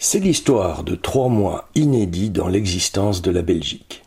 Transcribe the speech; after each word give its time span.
C'est 0.00 0.20
l'histoire 0.20 0.84
de 0.84 0.94
trois 0.94 1.28
mois 1.28 1.68
inédits 1.74 2.30
dans 2.30 2.46
l'existence 2.46 3.20
de 3.20 3.32
la 3.32 3.42
Belgique. 3.42 4.04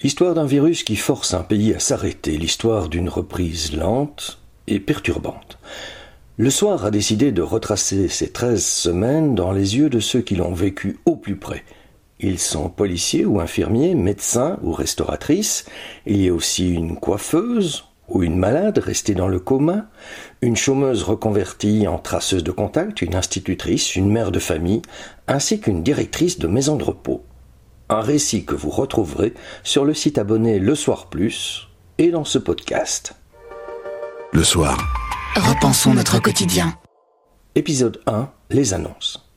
L'histoire 0.00 0.32
d'un 0.32 0.46
virus 0.46 0.84
qui 0.84 0.94
force 0.94 1.34
un 1.34 1.42
pays 1.42 1.74
à 1.74 1.80
s'arrêter, 1.80 2.38
l'histoire 2.38 2.88
d'une 2.88 3.08
reprise 3.08 3.74
lente 3.74 4.38
et 4.68 4.78
perturbante. 4.78 5.58
Le 6.36 6.50
soir 6.50 6.84
a 6.84 6.92
décidé 6.92 7.32
de 7.32 7.42
retracer 7.42 8.06
ces 8.06 8.30
treize 8.30 8.64
semaines 8.64 9.34
dans 9.34 9.50
les 9.50 9.76
yeux 9.76 9.90
de 9.90 9.98
ceux 9.98 10.20
qui 10.20 10.36
l'ont 10.36 10.54
vécu 10.54 11.00
au 11.04 11.16
plus 11.16 11.36
près. 11.36 11.64
Ils 12.20 12.38
sont 12.38 12.68
policiers 12.68 13.26
ou 13.26 13.40
infirmiers, 13.40 13.96
médecins 13.96 14.60
ou 14.62 14.70
restauratrices. 14.70 15.64
Il 16.06 16.22
y 16.22 16.28
a 16.28 16.32
aussi 16.32 16.70
une 16.70 16.96
coiffeuse, 16.96 17.86
ou 18.08 18.22
une 18.22 18.36
malade 18.36 18.78
restée 18.78 19.14
dans 19.14 19.28
le 19.28 19.40
coma, 19.40 19.86
une 20.42 20.56
chômeuse 20.56 21.02
reconvertie 21.02 21.86
en 21.86 21.98
traceuse 21.98 22.44
de 22.44 22.50
contact, 22.50 23.02
une 23.02 23.14
institutrice, 23.14 23.96
une 23.96 24.10
mère 24.10 24.30
de 24.30 24.38
famille, 24.38 24.82
ainsi 25.26 25.60
qu'une 25.60 25.82
directrice 25.82 26.38
de 26.38 26.46
maison 26.46 26.76
de 26.76 26.84
repos. 26.84 27.24
Un 27.88 28.00
récit 28.00 28.44
que 28.44 28.54
vous 28.54 28.70
retrouverez 28.70 29.34
sur 29.62 29.84
le 29.84 29.94
site 29.94 30.18
abonné 30.18 30.58
Le 30.58 30.74
Soir 30.74 31.08
Plus 31.08 31.68
et 31.98 32.10
dans 32.10 32.24
ce 32.24 32.38
podcast. 32.38 33.14
Le 34.32 34.42
soir. 34.42 34.78
Repensons 35.36 35.94
notre 35.94 36.20
quotidien. 36.20 36.74
Épisode 37.54 38.00
1 38.06 38.30
Les 38.50 38.74
annonces. 38.74 39.28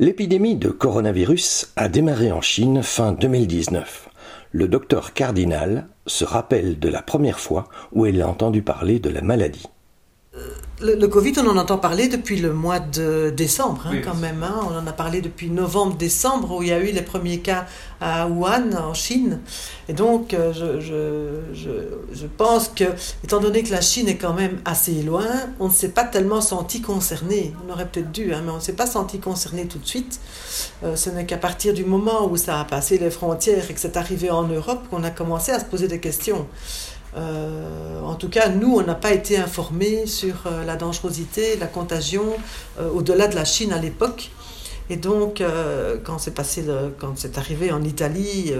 L'épidémie 0.00 0.54
de 0.54 0.68
coronavirus 0.68 1.72
a 1.74 1.88
démarré 1.88 2.30
en 2.30 2.40
Chine 2.40 2.82
fin 2.84 3.12
2019 3.12 4.07
le 4.52 4.68
docteur 4.68 5.12
Cardinal 5.12 5.88
se 6.06 6.24
rappelle 6.24 6.78
de 6.78 6.88
la 6.88 7.02
première 7.02 7.38
fois 7.38 7.68
où 7.92 8.06
elle 8.06 8.22
a 8.22 8.28
entendu 8.28 8.62
parler 8.62 8.98
de 8.98 9.10
la 9.10 9.20
maladie. 9.20 9.66
Le, 10.80 11.06
Covid, 11.08 11.32
on 11.38 11.48
en 11.48 11.56
entend 11.56 11.78
parler 11.78 12.06
depuis 12.06 12.38
le 12.38 12.52
mois 12.52 12.78
de 12.78 13.30
décembre, 13.36 13.88
hein, 13.88 13.96
quand 14.04 14.14
même. 14.14 14.44
Hein. 14.44 14.60
On 14.70 14.78
en 14.78 14.86
a 14.86 14.92
parlé 14.92 15.20
depuis 15.20 15.50
novembre-décembre, 15.50 16.54
où 16.54 16.62
il 16.62 16.68
y 16.68 16.72
a 16.72 16.78
eu 16.78 16.92
les 16.92 17.02
premiers 17.02 17.40
cas 17.40 17.66
à 18.00 18.28
Wuhan, 18.28 18.70
en 18.76 18.94
Chine. 18.94 19.40
Et 19.88 19.92
donc, 19.92 20.34
euh, 20.34 20.52
je, 20.52 20.78
je, 20.80 22.12
je, 22.12 22.26
pense 22.26 22.68
que, 22.68 22.84
étant 23.24 23.40
donné 23.40 23.64
que 23.64 23.72
la 23.72 23.80
Chine 23.80 24.08
est 24.08 24.18
quand 24.18 24.34
même 24.34 24.58
assez 24.64 25.02
loin, 25.02 25.26
on 25.58 25.66
ne 25.66 25.72
s'est 25.72 25.88
pas 25.88 26.04
tellement 26.04 26.40
senti 26.40 26.80
concerné. 26.80 27.52
On 27.66 27.72
aurait 27.72 27.88
peut-être 27.88 28.12
dû, 28.12 28.32
hein, 28.32 28.42
mais 28.44 28.52
on 28.52 28.56
ne 28.56 28.60
s'est 28.60 28.74
pas 28.74 28.86
senti 28.86 29.18
concerné 29.18 29.66
tout 29.66 29.78
de 29.78 29.86
suite. 29.86 30.20
Euh, 30.84 30.94
ce 30.94 31.10
n'est 31.10 31.26
qu'à 31.26 31.38
partir 31.38 31.74
du 31.74 31.84
moment 31.84 32.28
où 32.30 32.36
ça 32.36 32.60
a 32.60 32.64
passé 32.64 32.98
les 32.98 33.10
frontières 33.10 33.68
et 33.68 33.74
que 33.74 33.80
c'est 33.80 33.96
arrivé 33.96 34.30
en 34.30 34.44
Europe 34.44 34.86
qu'on 34.90 35.02
a 35.02 35.10
commencé 35.10 35.50
à 35.50 35.58
se 35.58 35.64
poser 35.64 35.88
des 35.88 35.98
questions. 35.98 36.46
Euh, 37.16 38.00
en 38.02 38.14
tout 38.14 38.28
cas, 38.28 38.48
nous, 38.48 38.76
on 38.76 38.82
n'a 38.82 38.94
pas 38.94 39.12
été 39.12 39.38
informés 39.38 40.06
sur 40.06 40.46
euh, 40.46 40.64
la 40.64 40.76
dangerosité, 40.76 41.56
la 41.56 41.66
contagion 41.66 42.24
euh, 42.78 42.90
au-delà 42.90 43.28
de 43.28 43.34
la 43.34 43.44
Chine 43.44 43.72
à 43.72 43.78
l'époque. 43.78 44.30
Et 44.90 44.96
donc, 44.96 45.42
quand 46.04 46.16
c'est 46.16 46.30
passé, 46.30 46.64
quand 46.98 47.12
c'est 47.14 47.36
arrivé 47.36 47.70
en 47.72 47.84
Italie, 47.84 48.54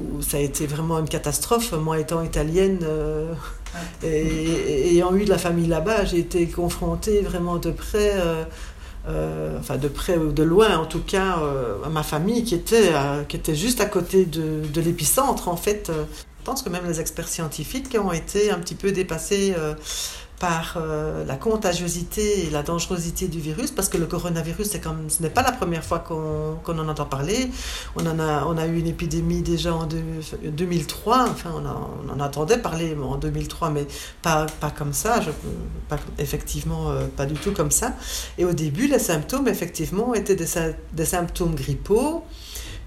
où 0.00 0.22
ça 0.22 0.38
a 0.38 0.40
été 0.40 0.66
vraiment 0.66 0.98
une 0.98 1.10
catastrophe, 1.10 1.72
moi 1.72 1.98
étant 1.98 2.22
italienne 2.22 2.78
et, 4.02 4.92
ayant 4.92 5.14
eu 5.14 5.26
de 5.26 5.28
la 5.28 5.36
famille 5.36 5.66
là-bas, 5.66 6.06
j'ai 6.06 6.20
été 6.20 6.46
confrontée 6.46 7.20
vraiment 7.20 7.56
de 7.56 7.70
près. 7.70 8.14
enfin 9.06 9.76
de 9.76 9.88
près 9.88 10.16
ou 10.16 10.32
de 10.32 10.42
loin 10.42 10.78
en 10.78 10.86
tout 10.86 11.02
cas, 11.02 11.38
à 11.84 11.88
ma 11.90 12.02
famille 12.02 12.42
qui 12.42 12.54
était, 12.54 12.92
qui 13.28 13.36
était 13.36 13.54
juste 13.54 13.82
à 13.82 13.86
côté 13.86 14.24
de, 14.24 14.62
de 14.72 14.80
l'épicentre 14.80 15.48
en 15.48 15.56
fait. 15.58 15.92
Pense 16.46 16.62
que 16.62 16.68
même 16.68 16.86
les 16.86 17.00
experts 17.00 17.26
scientifiques 17.26 17.98
ont 18.00 18.12
été 18.12 18.52
un 18.52 18.60
petit 18.60 18.76
peu 18.76 18.92
dépassés 18.92 19.52
euh, 19.58 19.74
par 20.38 20.76
euh, 20.76 21.24
la 21.24 21.34
contagiosité 21.34 22.46
et 22.46 22.50
la 22.50 22.62
dangerosité 22.62 23.26
du 23.26 23.40
virus, 23.40 23.72
parce 23.72 23.88
que 23.88 23.98
le 23.98 24.06
coronavirus, 24.06 24.78
comme, 24.80 25.10
ce 25.10 25.24
n'est 25.24 25.30
pas 25.30 25.42
la 25.42 25.50
première 25.50 25.82
fois 25.82 25.98
qu'on 25.98 26.78
en 26.78 26.88
entend 26.88 27.04
parler. 27.04 27.50
On, 27.96 28.06
en 28.06 28.58
a, 28.58 28.66
eu 28.68 28.78
une 28.78 28.86
épidémie 28.86 29.42
déjà 29.42 29.74
en 29.74 29.88
2003, 30.44 31.30
enfin 31.30 31.50
on, 31.52 32.12
en 32.12 32.20
entendait 32.20 32.58
parler 32.58 32.96
en 33.02 33.16
2003, 33.16 33.70
mais 33.70 33.88
pas, 34.22 34.46
comme 34.78 34.92
ça, 34.92 35.18
pas, 35.88 35.98
effectivement 36.20 36.92
euh, 36.92 37.08
pas 37.08 37.26
du 37.26 37.34
tout 37.34 37.50
comme 37.50 37.72
ça. 37.72 37.96
Et 38.38 38.44
au 38.44 38.52
début, 38.52 38.86
les 38.86 39.00
symptômes, 39.00 39.48
effectivement, 39.48 40.14
étaient 40.14 40.36
des 40.36 41.04
symptômes 41.04 41.56
grippaux. 41.56 42.22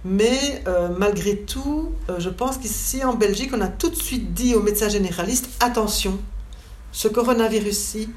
Mais 0.06 0.64
euh, 0.68 0.90
malgré 0.98 1.38
tout, 1.38 1.92
euh, 2.10 2.20
je 2.20 2.30
pense 2.30 2.58
qu'ici 2.58 3.04
en 3.04 3.16
Belgique, 3.16 3.52
on 3.54 3.62
a 3.62 3.68
tout 3.68 3.90
de 3.90 3.96
suite 3.96 4.34
dit 4.34 4.56
aux 4.56 4.62
médecins 4.62 4.90
généralistes, 4.90 5.50
attention, 5.60 6.18
ce 6.92 7.08
coronavirus-ci, 7.08 8.10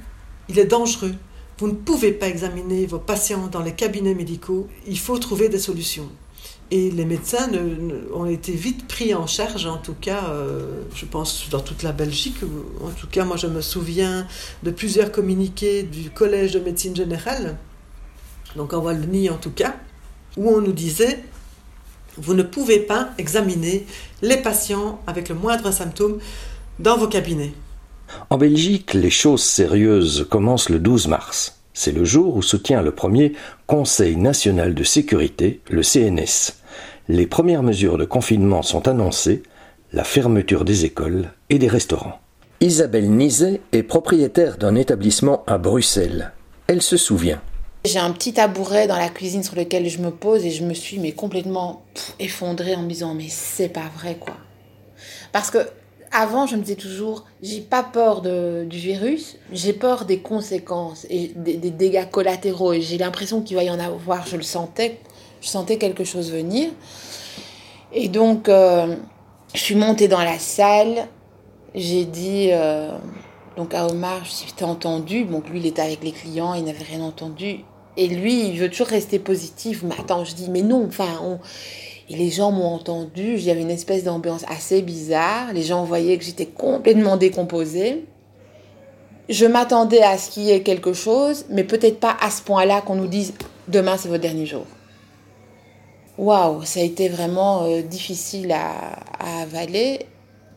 il 0.48 0.58
est 0.58 0.66
dangereux. 0.66 1.14
Vous 1.58 1.66
ne 1.66 1.74
pouvez 1.74 2.12
pas 2.12 2.28
examiner 2.28 2.86
vos 2.86 2.98
patients 2.98 3.48
dans 3.48 3.62
les 3.62 3.72
cabinets 3.72 4.14
médicaux. 4.14 4.68
Il 4.86 4.98
faut 4.98 5.18
trouver 5.18 5.48
des 5.48 5.58
solutions. 5.58 6.08
Et 6.70 6.90
les 6.90 7.04
médecins 7.04 7.50
ont 8.14 8.24
été 8.24 8.52
vite 8.52 8.88
pris 8.88 9.14
en 9.14 9.26
charge, 9.26 9.66
en 9.66 9.76
tout 9.76 9.94
cas, 10.00 10.30
euh, 10.30 10.82
je 10.94 11.04
pense, 11.04 11.48
dans 11.50 11.60
toute 11.60 11.82
la 11.82 11.92
Belgique. 11.92 12.36
En 12.82 12.90
tout 12.90 13.06
cas, 13.08 13.24
moi, 13.24 13.36
je 13.36 13.46
me 13.46 13.60
souviens 13.60 14.26
de 14.62 14.70
plusieurs 14.70 15.12
communiqués 15.12 15.82
du 15.82 16.10
Collège 16.10 16.52
de 16.52 16.60
médecine 16.60 16.96
générale, 16.96 17.58
donc 18.56 18.72
en 18.72 18.78
Wallonie 18.78 19.28
en 19.28 19.36
tout 19.36 19.50
cas, 19.50 19.76
où 20.38 20.48
on 20.48 20.62
nous 20.62 20.72
disait 20.72 21.22
vous 22.16 22.34
ne 22.34 22.42
pouvez 22.42 22.78
pas 22.78 23.10
examiner 23.18 23.86
les 24.22 24.36
patients 24.36 25.00
avec 25.06 25.28
le 25.28 25.34
moindre 25.34 25.70
symptôme 25.70 26.18
dans 26.78 26.96
vos 26.96 27.08
cabinets. 27.08 27.52
En 28.30 28.38
Belgique, 28.38 28.94
les 28.94 29.10
choses 29.10 29.42
sérieuses 29.42 30.26
commencent 30.30 30.68
le 30.68 30.78
12 30.78 31.08
mars. 31.08 31.58
C'est 31.74 31.92
le 31.92 32.04
jour 32.04 32.36
où 32.36 32.42
se 32.42 32.56
tient 32.56 32.82
le 32.82 32.92
premier 32.92 33.32
Conseil 33.66 34.16
national 34.16 34.74
de 34.74 34.84
sécurité, 34.84 35.60
le 35.70 35.82
CNS. 35.82 36.54
Les 37.08 37.26
premières 37.26 37.62
mesures 37.62 37.98
de 37.98 38.04
confinement 38.04 38.62
sont 38.62 38.88
annoncées, 38.88 39.42
la 39.92 40.04
fermeture 40.04 40.64
des 40.64 40.84
écoles 40.84 41.30
et 41.50 41.58
des 41.58 41.68
restaurants. 41.68 42.20
Isabelle 42.60 43.10
Nizet 43.10 43.60
est 43.72 43.82
propriétaire 43.82 44.56
d'un 44.56 44.74
établissement 44.74 45.42
à 45.46 45.58
Bruxelles. 45.58 46.32
Elle 46.66 46.82
se 46.82 46.96
souvient. 46.96 47.40
J'ai 47.84 47.98
un 47.98 48.12
petit 48.12 48.32
tabouret 48.32 48.86
dans 48.86 48.96
la 48.96 49.08
cuisine 49.08 49.42
sur 49.42 49.56
lequel 49.56 49.88
je 49.88 49.98
me 49.98 50.12
pose 50.12 50.44
et 50.44 50.52
je 50.52 50.62
me 50.62 50.72
suis 50.72 51.00
mais 51.00 51.10
complètement 51.10 51.82
effondrée 52.20 52.76
en 52.76 52.82
me 52.82 52.88
disant 52.88 53.12
mais 53.12 53.26
c'est 53.28 53.70
pas 53.70 53.90
vrai 53.98 54.16
quoi. 54.20 54.36
Parce 55.32 55.50
que 55.50 55.58
avant 56.12 56.46
je 56.46 56.54
me 56.54 56.62
disais 56.62 56.76
toujours 56.76 57.24
j'ai 57.42 57.60
pas 57.60 57.82
peur 57.82 58.22
de, 58.22 58.64
du 58.70 58.78
virus, 58.78 59.36
j'ai 59.50 59.72
peur 59.72 60.04
des 60.04 60.20
conséquences 60.20 61.08
et 61.10 61.32
des, 61.34 61.56
dégâts 61.56 62.08
collatéraux 62.08 62.72
et 62.72 62.80
j'ai 62.80 62.98
l'impression 62.98 63.42
qu'il 63.42 63.56
va 63.56 63.64
y 63.64 63.70
en 63.70 63.80
avoir, 63.80 64.24
je 64.28 64.36
le 64.36 64.44
sentais, 64.44 65.00
je 65.40 65.48
sentais 65.48 65.76
quelque 65.76 66.04
chose 66.04 66.30
venir. 66.30 66.70
Et 67.92 68.06
donc 68.06 68.48
euh, 68.48 68.94
je 69.54 69.60
suis 69.60 69.74
montée 69.74 70.06
dans 70.06 70.22
la 70.22 70.38
salle, 70.38 71.08
j'ai 71.74 72.04
dit 72.04 72.50
euh, 72.52 72.96
donc 73.56 73.74
à 73.74 73.88
Omar, 73.88 74.24
je 74.24 74.54
t'as 74.54 74.66
entendu, 74.66 75.24
donc 75.24 75.48
lui 75.48 75.58
il 75.58 75.66
était 75.66 75.82
avec 75.82 76.04
les 76.04 76.12
clients, 76.12 76.54
il 76.54 76.62
n'avait 76.62 76.84
rien 76.84 77.00
entendu. 77.00 77.64
Et 77.96 78.08
lui, 78.08 78.48
il 78.48 78.58
veut 78.58 78.70
toujours 78.70 78.88
rester 78.88 79.18
positif. 79.18 79.82
Mais 79.82 79.94
attends, 79.98 80.24
je 80.24 80.34
dis, 80.34 80.50
mais 80.50 80.62
non, 80.62 80.86
enfin, 80.86 81.38
Et 82.08 82.16
les 82.16 82.30
gens 82.30 82.50
m'ont 82.50 82.74
entendu, 82.74 83.34
il 83.34 83.42
y 83.42 83.50
avait 83.50 83.62
une 83.62 83.70
espèce 83.70 84.04
d'ambiance 84.04 84.44
assez 84.48 84.82
bizarre. 84.82 85.52
Les 85.52 85.62
gens 85.62 85.84
voyaient 85.84 86.18
que 86.18 86.24
j'étais 86.24 86.46
complètement 86.46 87.16
décomposée. 87.16 88.04
Je 89.28 89.46
m'attendais 89.46 90.02
à 90.02 90.18
ce 90.18 90.30
qu'il 90.30 90.44
y 90.44 90.50
ait 90.50 90.62
quelque 90.62 90.92
chose, 90.92 91.46
mais 91.48 91.64
peut-être 91.64 92.00
pas 92.00 92.16
à 92.20 92.30
ce 92.30 92.42
point-là 92.42 92.80
qu'on 92.80 92.96
nous 92.96 93.06
dise 93.06 93.34
demain 93.68 93.96
c'est 93.96 94.08
votre 94.08 94.20
dernier 94.20 94.46
jour. 94.46 94.66
Waouh, 96.18 96.64
ça 96.64 96.80
a 96.80 96.82
été 96.82 97.08
vraiment 97.08 97.64
euh, 97.64 97.82
difficile 97.82 98.52
à 98.52 99.42
avaler. 99.42 100.06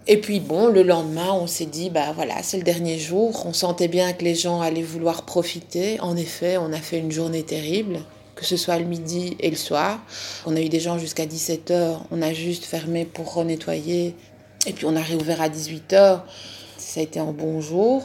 Et 0.07 0.17
puis 0.17 0.39
bon, 0.39 0.67
le 0.67 0.83
lendemain, 0.83 1.33
on 1.33 1.47
s'est 1.47 1.65
dit, 1.65 1.89
bah 1.89 2.11
voilà, 2.13 2.43
c'est 2.43 2.57
le 2.57 2.63
dernier 2.63 2.99
jour. 2.99 3.43
On 3.47 3.53
sentait 3.53 3.87
bien 3.87 4.13
que 4.13 4.23
les 4.23 4.35
gens 4.35 4.61
allaient 4.61 4.83
vouloir 4.83 5.23
profiter. 5.23 5.99
En 5.99 6.15
effet, 6.15 6.57
on 6.57 6.71
a 6.73 6.77
fait 6.77 6.99
une 6.99 7.11
journée 7.11 7.41
terrible, 7.41 7.97
que 8.35 8.45
ce 8.45 8.55
soit 8.55 8.77
le 8.77 8.85
midi 8.85 9.35
et 9.39 9.49
le 9.49 9.55
soir. 9.55 9.99
On 10.45 10.55
a 10.55 10.61
eu 10.61 10.69
des 10.69 10.79
gens 10.79 10.99
jusqu'à 10.99 11.25
17h. 11.25 11.97
On 12.11 12.21
a 12.21 12.33
juste 12.33 12.65
fermé 12.65 13.05
pour 13.05 13.33
renettoyer. 13.33 14.15
Et 14.67 14.73
puis 14.73 14.85
on 14.85 14.95
a 14.95 15.01
réouvert 15.01 15.41
à 15.41 15.49
18h. 15.49 16.21
Ça 16.77 16.99
a 16.99 17.03
été 17.03 17.19
un 17.19 17.31
bon 17.31 17.59
jour. 17.59 18.03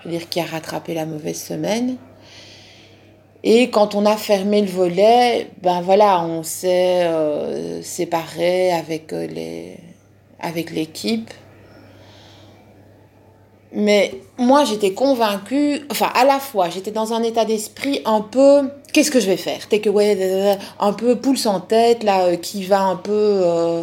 Je 0.00 0.08
veux 0.08 0.18
dire, 0.18 0.28
qui 0.28 0.40
a 0.40 0.44
rattrapé 0.44 0.92
la 0.92 1.06
mauvaise 1.06 1.42
semaine. 1.42 1.96
Et 3.44 3.70
quand 3.70 3.94
on 3.94 4.04
a 4.04 4.18
fermé 4.18 4.60
le 4.60 4.68
volet, 4.68 5.48
ben 5.62 5.80
voilà, 5.80 6.22
on 6.22 6.42
s'est 6.42 7.04
euh, 7.04 7.82
séparé 7.82 8.72
avec 8.72 9.14
euh, 9.14 9.26
les 9.26 9.78
avec 10.40 10.70
l'équipe. 10.70 11.30
Mais 13.72 14.14
moi, 14.36 14.64
j'étais 14.64 14.92
convaincue, 14.92 15.80
enfin, 15.90 16.10
à 16.14 16.24
la 16.24 16.40
fois, 16.40 16.70
j'étais 16.70 16.90
dans 16.90 17.12
un 17.12 17.22
état 17.22 17.44
d'esprit 17.44 18.00
un 18.04 18.20
peu, 18.20 18.68
qu'est-ce 18.92 19.12
que 19.12 19.20
je 19.20 19.26
vais 19.26 19.36
faire? 19.36 19.60
Ouais, 19.92 20.58
un 20.80 20.92
peu 20.92 21.16
pouce 21.16 21.46
en 21.46 21.60
tête, 21.60 22.02
là, 22.02 22.24
euh, 22.24 22.36
qui 22.36 22.64
va 22.64 22.80
un 22.80 22.96
peu 22.96 23.12
euh, 23.12 23.82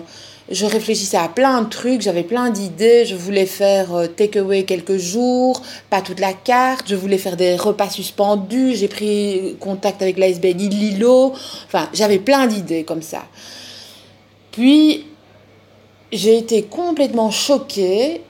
je 0.49 0.65
réfléchissais 0.65 1.17
à 1.17 1.27
plein 1.27 1.61
de 1.61 1.69
trucs, 1.69 2.01
j'avais 2.01 2.23
plein 2.23 2.49
d'idées. 2.49 3.05
Je 3.05 3.15
voulais 3.15 3.45
faire 3.45 3.93
euh, 3.93 4.07
takeaway 4.07 4.63
quelques 4.63 4.97
jours, 4.97 5.61
pas 5.89 6.01
toute 6.01 6.19
la 6.19 6.33
carte. 6.33 6.85
Je 6.87 6.95
voulais 6.95 7.17
faire 7.17 7.35
des 7.35 7.55
repas 7.55 7.89
suspendus. 7.89 8.75
J'ai 8.75 8.87
pris 8.87 9.57
contact 9.59 10.01
avec 10.01 10.17
l'ASBL 10.17 10.55
Lilo. 10.55 11.33
Enfin, 11.65 11.89
j'avais 11.93 12.19
plein 12.19 12.47
d'idées 12.47 12.83
comme 12.83 13.01
ça. 13.01 13.25
Puis, 14.51 15.05
j'ai 16.11 16.37
été 16.37 16.63
complètement 16.63 17.31
choquée. 17.31 18.21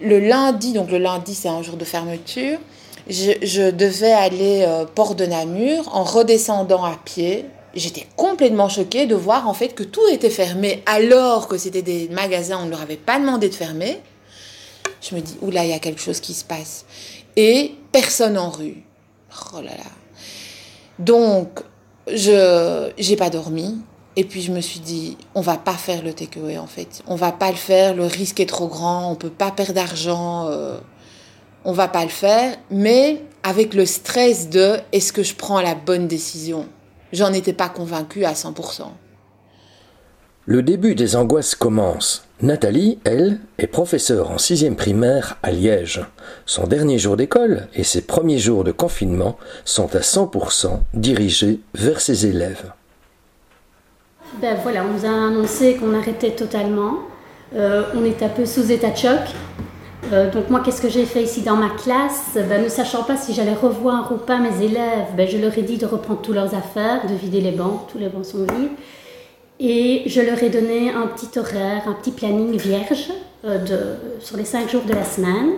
Le 0.00 0.18
lundi, 0.18 0.72
donc 0.72 0.90
le 0.90 0.98
lundi, 0.98 1.34
c'est 1.34 1.48
un 1.48 1.62
jour 1.62 1.76
de 1.76 1.84
fermeture. 1.84 2.58
Je, 3.08 3.70
devais 3.70 4.12
aller 4.12 4.64
euh, 4.66 4.84
port 4.86 5.14
de 5.14 5.26
Namur 5.26 5.94
en 5.94 6.04
redescendant 6.04 6.84
à 6.84 6.96
pied 7.04 7.44
j'étais 7.74 8.06
complètement 8.16 8.68
choquée 8.68 9.06
de 9.06 9.14
voir 9.14 9.48
en 9.48 9.54
fait 9.54 9.74
que 9.74 9.82
tout 9.82 10.06
était 10.10 10.30
fermé 10.30 10.82
alors 10.86 11.48
que 11.48 11.58
c'était 11.58 11.82
des 11.82 12.08
magasins, 12.08 12.58
on 12.62 12.66
ne 12.66 12.70
leur 12.70 12.82
avait 12.82 12.96
pas 12.96 13.18
demandé 13.18 13.48
de 13.48 13.54
fermer. 13.54 14.00
Je 15.00 15.14
me 15.14 15.20
dis, 15.20 15.36
oula, 15.42 15.64
il 15.64 15.70
y 15.70 15.74
a 15.74 15.78
quelque 15.78 16.00
chose 16.00 16.20
qui 16.20 16.34
se 16.34 16.44
passe. 16.44 16.86
Et 17.36 17.72
personne 17.92 18.38
en 18.38 18.50
rue. 18.50 18.82
Oh 19.52 19.60
là 19.60 19.72
là. 19.72 19.90
Donc, 20.98 21.60
je 22.06 22.90
j'ai 22.96 23.16
pas 23.16 23.30
dormi. 23.30 23.76
Et 24.16 24.24
puis 24.24 24.42
je 24.42 24.52
me 24.52 24.60
suis 24.60 24.80
dit, 24.80 25.16
on 25.34 25.40
va 25.40 25.56
pas 25.56 25.74
faire 25.74 26.02
le 26.02 26.12
takeaway 26.12 26.58
en 26.58 26.66
fait. 26.66 27.02
On 27.06 27.16
va 27.16 27.32
pas 27.32 27.50
le 27.50 27.56
faire, 27.56 27.94
le 27.94 28.04
risque 28.04 28.40
est 28.40 28.48
trop 28.48 28.68
grand, 28.68 29.10
on 29.10 29.16
peut 29.16 29.30
pas 29.30 29.50
perdre 29.50 29.72
d'argent, 29.72 30.48
euh, 30.48 30.78
on 31.64 31.72
va 31.72 31.88
pas 31.88 32.04
le 32.04 32.10
faire. 32.10 32.56
Mais 32.70 33.22
avec 33.42 33.74
le 33.74 33.86
stress 33.86 34.48
de, 34.48 34.76
est-ce 34.92 35.12
que 35.12 35.22
je 35.22 35.34
prends 35.34 35.60
la 35.60 35.74
bonne 35.74 36.06
décision? 36.06 36.68
J'en 37.12 37.32
étais 37.32 37.52
pas 37.52 37.68
convaincue 37.68 38.24
à 38.24 38.32
100%. 38.32 38.84
Le 40.46 40.62
début 40.62 40.94
des 40.94 41.16
angoisses 41.16 41.54
commence. 41.54 42.24
Nathalie, 42.42 42.98
elle, 43.04 43.40
est 43.56 43.66
professeure 43.66 44.30
en 44.30 44.36
sixième 44.36 44.76
primaire 44.76 45.38
à 45.42 45.50
Liège. 45.50 46.04
Son 46.44 46.66
dernier 46.66 46.98
jour 46.98 47.16
d'école 47.16 47.68
et 47.74 47.82
ses 47.82 48.02
premiers 48.02 48.38
jours 48.38 48.62
de 48.62 48.72
confinement 48.72 49.38
sont 49.64 49.96
à 49.96 50.00
100% 50.00 50.80
dirigés 50.92 51.60
vers 51.74 52.00
ses 52.00 52.26
élèves. 52.26 52.72
Ben 54.40 54.56
voilà, 54.62 54.84
on 54.84 54.92
nous 54.92 55.04
a 55.04 55.28
annoncé 55.28 55.76
qu'on 55.76 55.94
arrêtait 55.94 56.32
totalement. 56.32 56.98
Euh, 57.54 57.84
on 57.94 58.04
est 58.04 58.22
un 58.22 58.28
peu 58.28 58.46
sous 58.46 58.70
état 58.72 58.90
de 58.90 58.96
choc. 58.96 59.20
Euh, 60.12 60.30
donc 60.30 60.50
moi, 60.50 60.60
qu'est-ce 60.64 60.82
que 60.82 60.88
j'ai 60.88 61.04
fait 61.04 61.22
ici 61.22 61.42
dans 61.42 61.56
ma 61.56 61.70
classe? 61.70 62.30
Ben, 62.34 62.62
Ne 62.62 62.68
sachant 62.68 63.04
pas 63.04 63.16
si 63.16 63.32
j'allais 63.32 63.54
revoir 63.54 64.10
ou 64.12 64.16
pas 64.16 64.38
mes 64.38 64.62
élèves, 64.62 65.06
ben, 65.16 65.28
je 65.28 65.38
leur 65.38 65.56
ai 65.56 65.62
dit 65.62 65.76
de 65.76 65.86
reprendre 65.86 66.20
toutes 66.20 66.34
leurs 66.34 66.54
affaires, 66.54 67.06
de 67.08 67.14
vider 67.14 67.40
les 67.40 67.52
bancs, 67.52 67.86
tous 67.90 67.98
les 67.98 68.08
bancs 68.08 68.24
sont 68.24 68.38
vides. 68.38 68.70
Et 69.60 70.02
je 70.06 70.20
leur 70.20 70.42
ai 70.42 70.50
donné 70.50 70.90
un 70.90 71.06
petit 71.06 71.38
horaire, 71.38 71.82
un 71.86 71.92
petit 71.92 72.10
planning 72.10 72.56
vierge 72.56 73.10
euh, 73.44 73.96
sur 74.18 74.36
les 74.36 74.44
cinq 74.44 74.68
jours 74.68 74.82
de 74.82 74.92
la 74.92 75.04
semaine. 75.04 75.52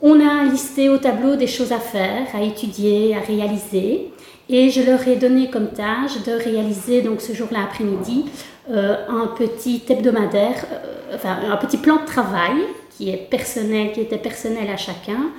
On 0.00 0.18
a 0.18 0.44
listé 0.44 0.88
au 0.88 0.96
tableau 0.96 1.36
des 1.36 1.46
choses 1.46 1.72
à 1.72 1.78
faire, 1.78 2.26
à 2.34 2.42
étudier, 2.42 3.14
à 3.14 3.20
réaliser. 3.20 4.12
Et 4.48 4.70
je 4.70 4.82
leur 4.82 5.06
ai 5.06 5.16
donné 5.16 5.50
comme 5.50 5.68
tâche 5.68 6.22
de 6.26 6.32
réaliser 6.32 7.02
donc 7.02 7.20
ce 7.20 7.32
jour-là 7.32 7.60
après-midi 7.64 8.26
euh, 8.70 8.96
un 9.08 9.26
petit 9.28 9.82
hebdomadaire, 9.88 10.66
enfin 11.14 11.36
un 11.50 11.56
petit 11.56 11.78
plan 11.78 11.96
de 11.96 12.06
travail 12.06 12.56
qui 12.90 13.10
est 13.10 13.16
personnel, 13.16 13.92
qui 13.92 14.00
était 14.00 14.18
personnel 14.18 14.68
à 14.70 14.76
chacun, 14.76 15.30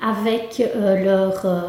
avec 0.00 0.60
euh, 0.60 1.04
leur, 1.04 1.44
euh, 1.44 1.60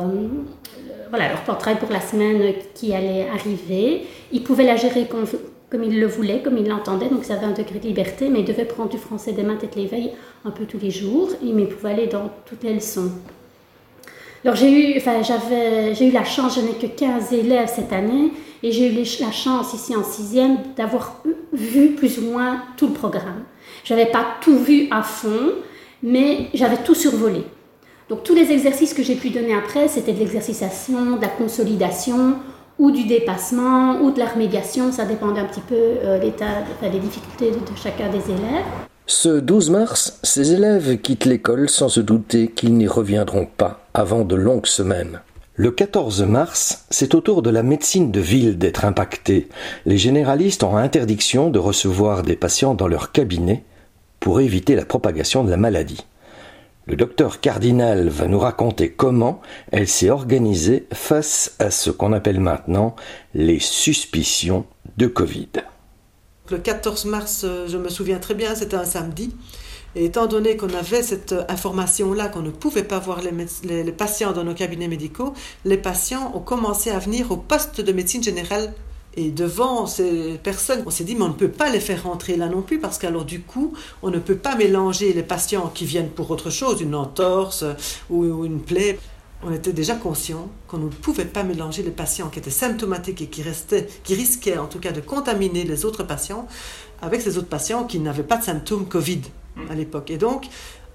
voilà, 1.09 1.29
leur 1.29 1.41
portrait 1.41 1.75
pour 1.75 1.91
la 1.91 1.99
semaine 1.99 2.53
qui 2.73 2.93
allait 2.93 3.27
arriver. 3.29 4.05
Ils 4.31 4.43
pouvaient 4.43 4.63
la 4.63 4.77
gérer 4.77 5.07
comme, 5.07 5.83
ils 5.83 5.99
le 5.99 6.07
voulaient, 6.07 6.41
comme 6.41 6.57
ils 6.57 6.67
l'entendaient, 6.67 7.09
donc 7.09 7.25
ça 7.25 7.33
avait 7.33 7.45
un 7.45 7.51
degré 7.51 7.79
de 7.79 7.87
liberté, 7.87 8.29
mais 8.29 8.39
ils 8.39 8.45
devaient 8.45 8.65
prendre 8.65 8.89
du 8.89 8.97
français 8.97 9.33
des 9.33 9.43
mains 9.43 9.55
tête 9.55 9.75
l'éveil 9.75 10.11
un 10.45 10.51
peu 10.51 10.65
tous 10.65 10.79
les 10.79 10.91
jours, 10.91 11.29
mais 11.43 11.63
ils 11.63 11.67
pouvaient 11.67 11.91
aller 11.91 12.07
dans 12.07 12.29
toutes 12.45 12.63
les 12.63 12.73
leçons. 12.73 13.11
Alors 14.43 14.55
j'ai 14.55 14.71
eu, 14.71 14.97
enfin, 14.97 15.21
j'avais, 15.21 15.93
j'ai 15.93 16.07
eu 16.07 16.11
la 16.11 16.23
chance, 16.23 16.55
je 16.55 16.61
n'ai 16.61 16.73
que 16.73 16.87
15 16.87 17.31
élèves 17.31 17.71
cette 17.73 17.93
année, 17.93 18.31
et 18.63 18.71
j'ai 18.71 18.91
eu 18.91 19.05
la 19.19 19.31
chance 19.31 19.73
ici 19.73 19.95
en 19.95 20.03
sixième 20.03 20.57
d'avoir 20.75 21.21
vu 21.53 21.91
plus 21.91 22.17
ou 22.17 22.23
moins 22.31 22.63
tout 22.75 22.87
le 22.87 22.93
programme. 22.93 23.43
Je 23.83 23.93
n'avais 23.93 24.09
pas 24.09 24.25
tout 24.41 24.57
vu 24.57 24.87
à 24.89 25.03
fond, 25.03 25.51
mais 26.01 26.47
j'avais 26.55 26.77
tout 26.77 26.95
survolé. 26.95 27.43
Donc 28.09 28.23
tous 28.23 28.33
les 28.33 28.51
exercices 28.51 28.93
que 28.93 29.03
j'ai 29.03 29.15
pu 29.15 29.29
donner 29.29 29.53
après, 29.53 29.87
c'était 29.87 30.13
de 30.13 30.19
l'exercitation, 30.19 31.17
de 31.17 31.21
la 31.21 31.29
consolidation 31.29 32.33
ou 32.79 32.89
du 32.89 33.03
dépassement 33.05 34.01
ou 34.01 34.11
de 34.11 34.19
la 34.19 34.25
remédiation. 34.25 34.91
Ça 34.91 35.05
dépendait 35.05 35.41
un 35.41 35.45
petit 35.45 35.61
peu 35.61 35.75
euh, 35.75 36.17
l'état, 36.17 36.63
des 36.81 36.99
difficultés 36.99 37.51
de 37.51 37.77
chacun 37.81 38.09
des 38.09 38.25
élèves. 38.25 38.65
Ce 39.05 39.29
12 39.29 39.69
mars, 39.69 40.19
ces 40.23 40.53
élèves 40.53 40.99
quittent 40.99 41.25
l'école 41.25 41.69
sans 41.69 41.89
se 41.89 41.99
douter 41.99 42.47
qu'ils 42.47 42.73
n'y 42.73 42.87
reviendront 42.87 43.45
pas 43.45 43.80
avant 43.93 44.23
de 44.23 44.35
longues 44.35 44.67
semaines. 44.67 45.21
Le 45.55 45.69
14 45.69 46.23
mars, 46.23 46.85
c'est 46.89 47.13
au 47.13 47.21
tour 47.21 47.41
de 47.41 47.49
la 47.49 47.61
médecine 47.61 48.11
de 48.11 48.19
ville 48.19 48.57
d'être 48.57 48.85
impactée. 48.85 49.49
Les 49.85 49.97
généralistes 49.97 50.63
ont 50.63 50.77
interdiction 50.77 51.49
de 51.49 51.59
recevoir 51.59 52.23
des 52.23 52.35
patients 52.35 52.73
dans 52.73 52.87
leur 52.87 53.11
cabinet 53.11 53.63
pour 54.19 54.39
éviter 54.39 54.75
la 54.75 54.85
propagation 54.85 55.43
de 55.43 55.49
la 55.49 55.57
maladie. 55.57 56.05
Le 56.87 56.95
docteur 56.95 57.41
Cardinal 57.41 58.09
va 58.09 58.27
nous 58.27 58.39
raconter 58.39 58.91
comment 58.91 59.41
elle 59.71 59.87
s'est 59.87 60.09
organisée 60.09 60.87
face 60.93 61.55
à 61.59 61.69
ce 61.69 61.91
qu'on 61.91 62.11
appelle 62.11 62.39
maintenant 62.39 62.95
les 63.35 63.59
suspicions 63.59 64.65
de 64.97 65.07
Covid. 65.07 65.49
Le 66.49 66.57
14 66.57 67.05
mars, 67.05 67.41
euh, 67.43 67.67
je 67.67 67.77
me 67.77 67.87
souviens 67.87 68.17
très 68.17 68.33
bien, 68.33 68.55
c'était 68.55 68.75
un 68.75 68.85
samedi. 68.85 69.33
Et 69.95 70.05
étant 70.05 70.27
donné 70.27 70.55
qu'on 70.55 70.73
avait 70.73 71.03
cette 71.03 71.35
information-là, 71.49 72.29
qu'on 72.29 72.41
ne 72.41 72.51
pouvait 72.51 72.83
pas 72.83 72.99
voir 72.99 73.19
les, 73.21 73.91
patients 73.91 74.31
dans 74.31 74.43
nos 74.43 74.53
cabinets 74.53 74.87
médicaux, 74.87 75.33
les 75.65 75.77
patients 75.77 76.31
ont 76.33 76.39
commencé 76.39 76.91
à 76.91 76.99
venir 76.99 77.31
au 77.31 77.37
poste 77.37 77.81
de 77.81 77.91
médecine 77.91 78.23
générale 78.23 78.73
et 79.17 79.29
devant 79.29 79.87
ces 79.87 80.39
personnes, 80.41 80.83
on 80.85 80.89
s'est 80.89 81.03
dit, 81.03 81.15
mais 81.15 81.23
on 81.23 81.29
ne 81.29 81.33
peut 81.33 81.49
pas 81.49 81.69
les 81.69 81.81
faire 81.81 82.03
rentrer 82.03 82.37
là 82.37 82.47
non 82.47 82.61
plus, 82.61 82.79
parce 82.79 82.97
qu'alors 82.97 83.25
du 83.25 83.41
coup, 83.41 83.73
on 84.01 84.09
ne 84.09 84.19
peut 84.19 84.37
pas 84.37 84.55
mélanger 84.55 85.11
les 85.11 85.23
patients 85.23 85.69
qui 85.73 85.85
viennent 85.85 86.09
pour 86.09 86.31
autre 86.31 86.49
chose, 86.49 86.79
une 86.81 86.95
entorse 86.95 87.65
ou 88.09 88.45
une 88.45 88.61
plaie. 88.61 88.97
On 89.43 89.51
était 89.51 89.73
déjà 89.73 89.95
conscient 89.95 90.49
qu'on 90.67 90.77
ne 90.77 90.87
pouvait 90.87 91.25
pas 91.25 91.43
mélanger 91.43 91.83
les 91.83 91.91
patients 91.91 92.29
qui 92.29 92.39
étaient 92.39 92.51
symptomatiques 92.51 93.21
et 93.21 93.27
qui, 93.27 93.43
qui 94.03 94.15
risquaient 94.15 94.57
en 94.57 94.67
tout 94.67 94.79
cas 94.79 94.91
de 94.91 95.01
contaminer 95.01 95.63
les 95.63 95.83
autres 95.83 96.03
patients 96.03 96.47
avec 97.01 97.21
ces 97.21 97.37
autres 97.37 97.49
patients 97.49 97.83
qui 97.83 97.99
n'avaient 97.99 98.23
pas 98.23 98.37
de 98.37 98.43
symptômes 98.43 98.87
Covid 98.87 99.21
à 99.69 99.75
l'époque. 99.75 100.11
Et 100.11 100.17
donc, 100.17 100.47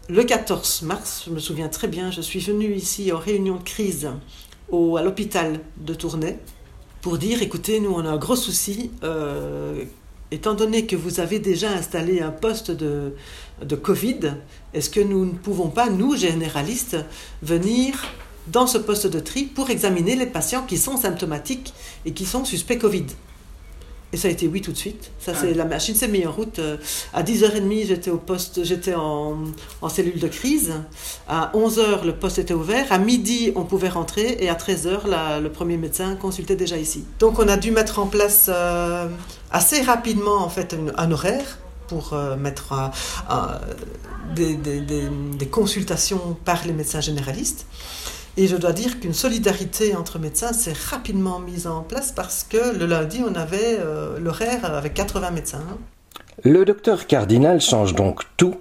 le 0.09 0.23
14 0.23 0.83
mars, 0.83 1.25
je 1.27 1.33
me 1.33 1.41
souviens 1.41 1.69
très 1.69 1.89
bien, 1.89 2.11
je 2.11 2.21
suis 2.21 2.41
venue 2.41 2.73
ici 2.73 3.11
en 3.13 3.19
réunion 3.19 3.57
de 3.57 3.63
crise 3.63 4.09
au, 4.69 4.97
à 4.97 5.03
l'hôpital 5.03 5.61
de 5.79 5.95
Tournai 5.95 6.39
pour 7.03 7.19
dire, 7.19 7.43
écoutez, 7.43 7.81
nous 7.81 7.91
on 7.91 8.05
a 8.05 8.11
un 8.11 8.17
gros 8.17 8.37
souci, 8.37 8.91
euh, 9.03 9.85
étant 10.31 10.55
donné 10.55 10.87
que 10.87 10.97
vous 10.97 11.21
avez 11.21 11.39
déjà 11.39 11.71
installé 11.71 12.21
un 12.21 12.31
poste 12.31 12.71
de, 12.71 13.15
de 13.63 13.77
Covid, 13.77 14.35
est-ce 14.75 14.91
que 14.91 15.01
nous 15.01 15.25
ne 15.25 15.33
pouvons 15.33 15.69
pas, 15.69 15.89
nous, 15.89 16.17
généralistes, 16.17 16.97
venir 17.43 18.05
dans 18.49 18.67
ce 18.67 18.79
poste 18.79 19.07
de 19.09 19.19
tri 19.21 19.45
pour 19.45 19.71
examiner 19.71 20.15
les 20.15 20.27
patients 20.27 20.63
qui 20.63 20.79
sont 20.79 20.97
symptomatiques 20.97 21.75
et 22.05 22.13
qui 22.13 22.27
sont 22.27 22.45
suspects 22.45 22.79
Covid? 22.79 23.07
Et 24.17 24.19
ça 24.19 24.29
a 24.29 24.31
été 24.31 24.49
oui 24.49 24.63
tout 24.63 24.73
de 24.73 24.79
suite. 24.79 25.11
Ça, 25.21 25.35
c'est 25.35 25.53
la 25.53 25.67
machine 25.67 25.95
s'est 25.95 26.09
mise 26.09 26.27
en 26.27 26.33
route. 26.33 26.59
Euh, 26.59 26.79
à 27.13 27.23
10h30, 27.23 27.87
j'étais 27.87 28.11
au 28.11 28.17
poste, 28.17 28.65
j'étais 28.65 28.95
en, 28.95 29.37
en, 29.83 29.89
cellule 29.91 30.19
de 30.19 30.27
crise. 30.27 30.73
À 31.29 31.53
11h, 31.55 32.03
le 32.07 32.15
poste 32.15 32.39
était 32.39 32.55
ouvert. 32.55 32.91
À 32.91 32.97
midi, 32.97 33.53
on 33.57 33.65
pouvait 33.65 33.91
rentrer. 33.91 34.39
Et 34.41 34.49
à 34.49 34.55
13h, 34.55 35.43
le 35.43 35.49
premier 35.51 35.77
médecin 35.77 36.17
consultait 36.17 36.57
déjà 36.57 36.79
ici. 36.79 37.05
Donc, 37.19 37.39
on 37.39 37.47
a 37.47 37.59
dû 37.59 37.73
mettre 37.73 37.99
en 37.99 38.07
place 38.07 38.47
euh, 38.49 39.07
assez 39.51 39.83
rapidement, 39.83 40.39
en 40.39 40.49
fait, 40.49 40.75
un, 40.97 41.13
horaire 41.13 41.59
pour 41.87 42.15
euh, 42.15 42.37
mettre 42.37 42.91
des, 44.35 44.55
des, 44.55 44.81
des, 44.81 45.47
consultations 45.49 46.39
par 46.47 46.65
les 46.65 46.73
médecins 46.73 47.03
généralistes. 47.03 47.67
Et 48.39 48.47
je 48.49 48.57
dois 48.57 48.73
dire 48.73 49.01
qu'une 49.01 49.15
solidarité 49.15 49.97
entre 49.97 50.19
médecins 50.19 50.53
s'est 50.53 50.75
rapidement 50.91 51.39
mise 51.39 51.67
en 51.67 51.83
place 51.83 52.13
parce 52.13 52.47
que 52.49 52.77
le 52.77 52.85
lundi, 52.85 53.23
on 53.27 53.35
avait 53.35 53.79
euh, 53.79 54.19
l'horaire 54.19 54.65
avec 54.75 54.93
80 54.93 55.31
médecins. 55.31 55.65
Le 56.45 56.67
docteur 56.67 57.07
Cardinal 57.07 57.63
change 57.63 57.95
donc 57.95 58.23
tout 58.37 58.57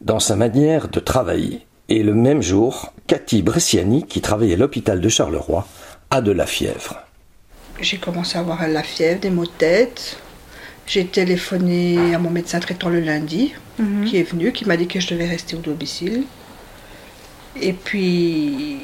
dans 0.00 0.20
sa 0.20 0.36
manière 0.36 0.88
de 0.88 1.00
travailler. 1.00 1.66
Et 1.88 2.04
le 2.04 2.14
même 2.14 2.40
jour, 2.40 2.92
Cathy 3.08 3.42
Bresciani, 3.42 4.06
qui 4.06 4.20
travaillait 4.20 4.54
à 4.54 4.58
l'hôpital 4.58 5.00
de 5.00 5.08
Charleroi, 5.08 5.66
a 6.10 6.20
de 6.20 6.30
la 6.30 6.46
fièvre. 6.46 7.00
J'ai 7.80 7.98
commencé 7.98 8.38
à 8.38 8.40
avoir 8.40 8.66
la 8.68 8.82
fièvre, 8.82 9.20
des 9.20 9.30
maux 9.30 9.44
de 9.44 9.50
tête. 9.50 10.18
J'ai 10.86 11.04
téléphoné 11.04 12.14
à 12.14 12.18
mon 12.20 12.30
médecin 12.30 12.60
traitant 12.60 12.88
le 12.88 13.00
lundi, 13.00 13.52
mhm. 13.78 14.04
qui 14.04 14.18
est 14.18 14.22
venu, 14.22 14.52
qui 14.52 14.64
m'a 14.66 14.76
dit 14.76 14.86
que 14.86 15.00
je 15.00 15.08
devais 15.08 15.26
rester 15.26 15.56
au 15.56 15.60
domicile. 15.60 16.22
Et 17.60 17.72
puis, 17.72 18.78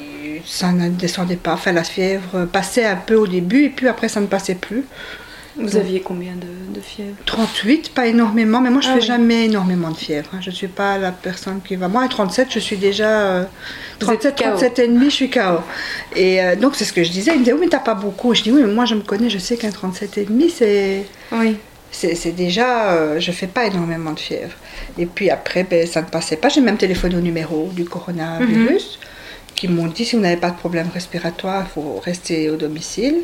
ça 0.45 0.71
ne 0.71 0.89
descendait 0.89 1.35
pas. 1.35 1.53
Enfin, 1.53 1.71
la 1.71 1.83
fièvre 1.83 2.45
passait 2.45 2.85
un 2.85 2.95
peu 2.95 3.15
au 3.15 3.27
début 3.27 3.63
et 3.65 3.69
puis 3.69 3.87
après, 3.87 4.09
ça 4.09 4.19
ne 4.21 4.27
passait 4.27 4.55
plus. 4.55 4.83
Vous 5.55 5.75
aviez 5.77 6.01
combien 6.01 6.31
de, 6.33 6.73
de 6.73 6.81
fièvre? 6.81 7.15
38, 7.27 7.93
pas 7.93 8.07
énormément, 8.07 8.59
mais 8.59 8.71
moi 8.71 8.81
je 8.81 8.87
Ah 8.89 8.93
fais 8.95 9.01
oui. 9.01 9.05
jamais 9.05 9.45
énormément 9.45 9.91
de 9.91 9.95
fièvre. 9.97 10.27
hein. 10.33 10.39
Je 10.41 10.49
ne 10.49 10.55
suis 10.55 10.67
pas 10.67 10.97
la 10.97 11.11
personne 11.11 11.59
qui 11.63 11.75
va. 11.75 11.87
Moi, 11.87 12.01
à 12.03 12.07
37, 12.07 12.47
je 12.51 12.57
suis 12.57 12.75
déjà. 12.77 13.07
euh, 13.21 13.43
Vous 14.01 14.09
êtes 14.11 14.19
37, 14.21 14.35
KO. 14.35 14.43
37 14.45 14.79
et 14.79 14.87
demi, 14.87 15.05
je 15.11 15.15
suis 15.15 15.29
KO. 15.29 15.59
Et 16.15 16.41
euh, 16.41 16.55
donc, 16.55 16.75
c'est 16.75 16.85
ce 16.85 16.91
que 16.93 17.03
je 17.03 17.11
disais. 17.11 17.33
Il 17.33 17.39
me 17.41 17.43
disait, 17.43 17.53
oui, 17.53 17.59
mais 17.61 17.67
t'as 17.69 17.77
pas 17.77 17.93
beaucoup. 17.93 18.33
Je 18.33 18.41
dis, 18.41 18.51
oui, 18.51 18.63
mais 18.65 18.73
moi, 18.73 18.85
je 18.85 18.95
me 18.95 19.01
connais, 19.01 19.29
je 19.29 19.37
sais 19.37 19.55
qu'un 19.55 19.69
37 19.69 20.17
et 20.17 20.25
demi, 20.25 20.49
c'est. 20.49 21.03
Oui. 21.31 21.57
C'est 21.91 22.31
déjà, 22.35 22.93
euh, 22.93 23.19
je 23.19 23.31
fais 23.31 23.45
pas 23.45 23.67
énormément 23.67 24.13
de 24.13 24.19
fièvre. 24.19 24.55
Et 24.97 25.05
puis 25.05 25.29
après, 25.29 25.63
ben, 25.63 25.85
ça 25.85 26.01
ne 26.01 26.07
passait 26.07 26.37
pas. 26.37 26.49
J'ai 26.49 26.61
même 26.61 26.77
téléphoné 26.77 27.15
au 27.15 27.19
numéro 27.21 27.69
du 27.73 27.85
coronavirus 27.85 28.97
qui 29.55 29.67
m'ont 29.67 29.87
dit 29.87 30.05
si 30.05 30.15
vous 30.15 30.21
n'avez 30.21 30.37
pas 30.37 30.51
de 30.51 30.57
problème 30.57 30.89
respiratoire, 30.93 31.65
il 31.67 31.73
faut 31.73 32.01
rester 32.03 32.49
au 32.49 32.55
domicile. 32.55 33.21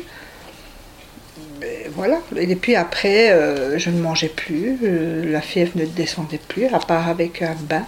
Ben, 1.60 1.68
voilà. 1.94 2.18
Et 2.36 2.54
puis 2.56 2.76
après, 2.76 3.32
euh, 3.32 3.78
je 3.78 3.90
ne 3.90 4.00
mangeais 4.00 4.28
plus, 4.28 4.78
euh, 4.82 5.30
la 5.30 5.40
fièvre 5.40 5.72
ne 5.74 5.84
descendait 5.84 6.40
plus, 6.48 6.66
à 6.66 6.78
part 6.78 7.08
avec 7.08 7.42
un 7.42 7.56
bain. 7.60 7.84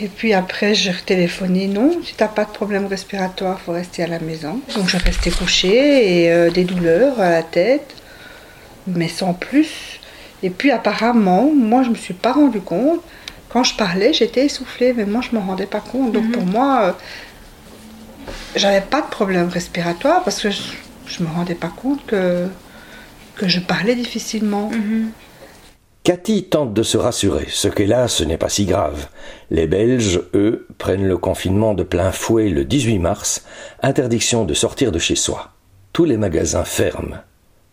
Et 0.00 0.08
puis 0.08 0.34
après, 0.34 0.74
j'ai 0.74 0.92
téléphoné, 1.06 1.66
non, 1.66 1.98
si 2.04 2.14
tu 2.14 2.22
n'as 2.22 2.28
pas 2.28 2.44
de 2.44 2.50
problème 2.50 2.86
respiratoire, 2.86 3.58
il 3.60 3.64
faut 3.64 3.72
rester 3.72 4.02
à 4.02 4.06
la 4.06 4.18
maison. 4.18 4.60
Donc 4.76 4.86
je 4.88 4.98
restais 4.98 5.30
couchée 5.30 6.24
et 6.24 6.30
euh, 6.30 6.50
des 6.50 6.64
douleurs 6.64 7.18
à 7.20 7.30
la 7.30 7.42
tête 7.42 7.94
mais 8.96 9.08
sans 9.08 9.34
plus. 9.34 10.00
Et 10.42 10.50
puis 10.50 10.70
apparemment, 10.70 11.50
moi 11.54 11.82
je 11.82 11.90
me 11.90 11.94
suis 11.94 12.14
pas 12.14 12.32
rendu 12.32 12.60
compte. 12.60 13.00
Quand 13.48 13.64
je 13.64 13.74
parlais, 13.74 14.12
j'étais 14.12 14.46
essoufflée, 14.46 14.92
mais 14.92 15.06
moi 15.06 15.22
je 15.22 15.34
me 15.36 15.40
rendais 15.40 15.66
pas 15.66 15.80
compte. 15.80 16.12
Donc 16.12 16.30
pour 16.32 16.44
moi, 16.44 16.96
j'avais 18.58 18.80
pas 18.80 19.00
de 19.00 19.08
problème 19.08 19.48
respiratoire 19.48 20.22
parce 20.24 20.40
que 20.40 20.50
je, 20.50 20.62
je 21.06 21.22
me 21.22 21.28
rendais 21.28 21.54
pas 21.54 21.72
compte 21.74 22.04
que 22.06 22.48
que 23.38 23.48
je 23.48 23.60
parlais 23.60 23.94
difficilement. 23.94 24.70
Cathy 26.02 26.44
tente 26.44 26.74
de 26.74 26.82
se 26.82 26.96
rassurer, 26.96 27.46
ce 27.50 27.68
qu'hélas 27.68 28.08
ce 28.08 28.24
n'est 28.24 28.36
pas 28.36 28.48
si 28.48 28.66
grave. 28.66 29.08
Les 29.50 29.66
Belges, 29.66 30.22
eux, 30.34 30.66
prennent 30.78 31.06
le 31.06 31.18
confinement 31.18 31.74
de 31.74 31.82
plein 31.82 32.12
fouet 32.12 32.48
le 32.48 32.64
18 32.64 32.98
mars, 32.98 33.44
interdiction 33.82 34.44
de 34.44 34.54
sortir 34.54 34.90
de 34.90 34.98
chez 34.98 35.14
soi. 35.14 35.50
Tous 35.92 36.04
les 36.04 36.16
magasins 36.16 36.64
ferment. 36.64 37.18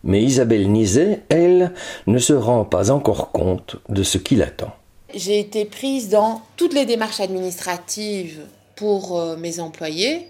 Mais 0.04 0.22
Isabelle 0.22 0.70
Nizet, 0.72 1.22
elle, 1.30 1.74
ne 2.06 2.20
se 2.20 2.34
rend 2.34 2.64
pas 2.64 2.92
encore 2.92 3.32
compte 3.32 3.78
de 3.90 4.04
ce 4.04 4.18
qui 4.18 4.36
l'attend. 4.36 4.74
J'ai 5.14 5.40
été 5.40 5.66
prise 5.66 6.10
dans 6.10 6.42
toutes 6.58 6.74
les 6.74 6.86
démarches 6.86 7.22
administratives 7.22 8.42
pour 8.76 9.18
euh, 9.18 9.38
mes 9.38 9.60
employés 9.60 10.28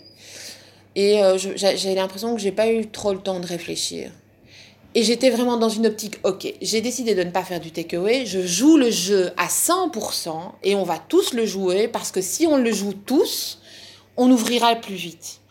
et 0.96 1.24
euh, 1.24 1.38
j'ai 1.38 1.96
l'impression 1.96 2.36
que 2.36 2.42
j'ai 2.42 2.52
pas 2.52 2.70
eu 2.72 2.88
trop 2.88 3.14
le 3.14 3.20
temps 3.20 3.40
de 3.40 3.46
réfléchir. 3.46 4.12
Et 4.98 5.04
j'étais 5.04 5.30
vraiment 5.30 5.58
dans 5.58 5.68
une 5.68 5.88
optique, 5.88 6.20
ok, 6.24 6.54
j'ai 6.62 6.80
décidé 6.80 7.16
de 7.16 7.24
ne 7.24 7.30
pas 7.30 7.44
faire 7.44 7.60
du 7.60 7.72
takeaway, 7.72 8.26
je 8.26 8.40
joue 8.40 8.78
le 8.78 8.90
jeu 8.90 9.32
à 9.36 9.48
100% 9.48 10.32
et 10.64 10.74
on 10.76 10.84
va 10.84 10.98
tous 11.00 11.34
le 11.34 11.46
jouer 11.46 11.90
parce 11.90 12.12
que 12.12 12.22
si 12.22 12.48
on 12.48 12.56
le 12.56 12.72
joue 12.72 12.94
tous, 12.94 13.60
on 14.16 14.32
ouvrira 14.32 14.74
plus 14.76 14.96
vite. 14.96 15.42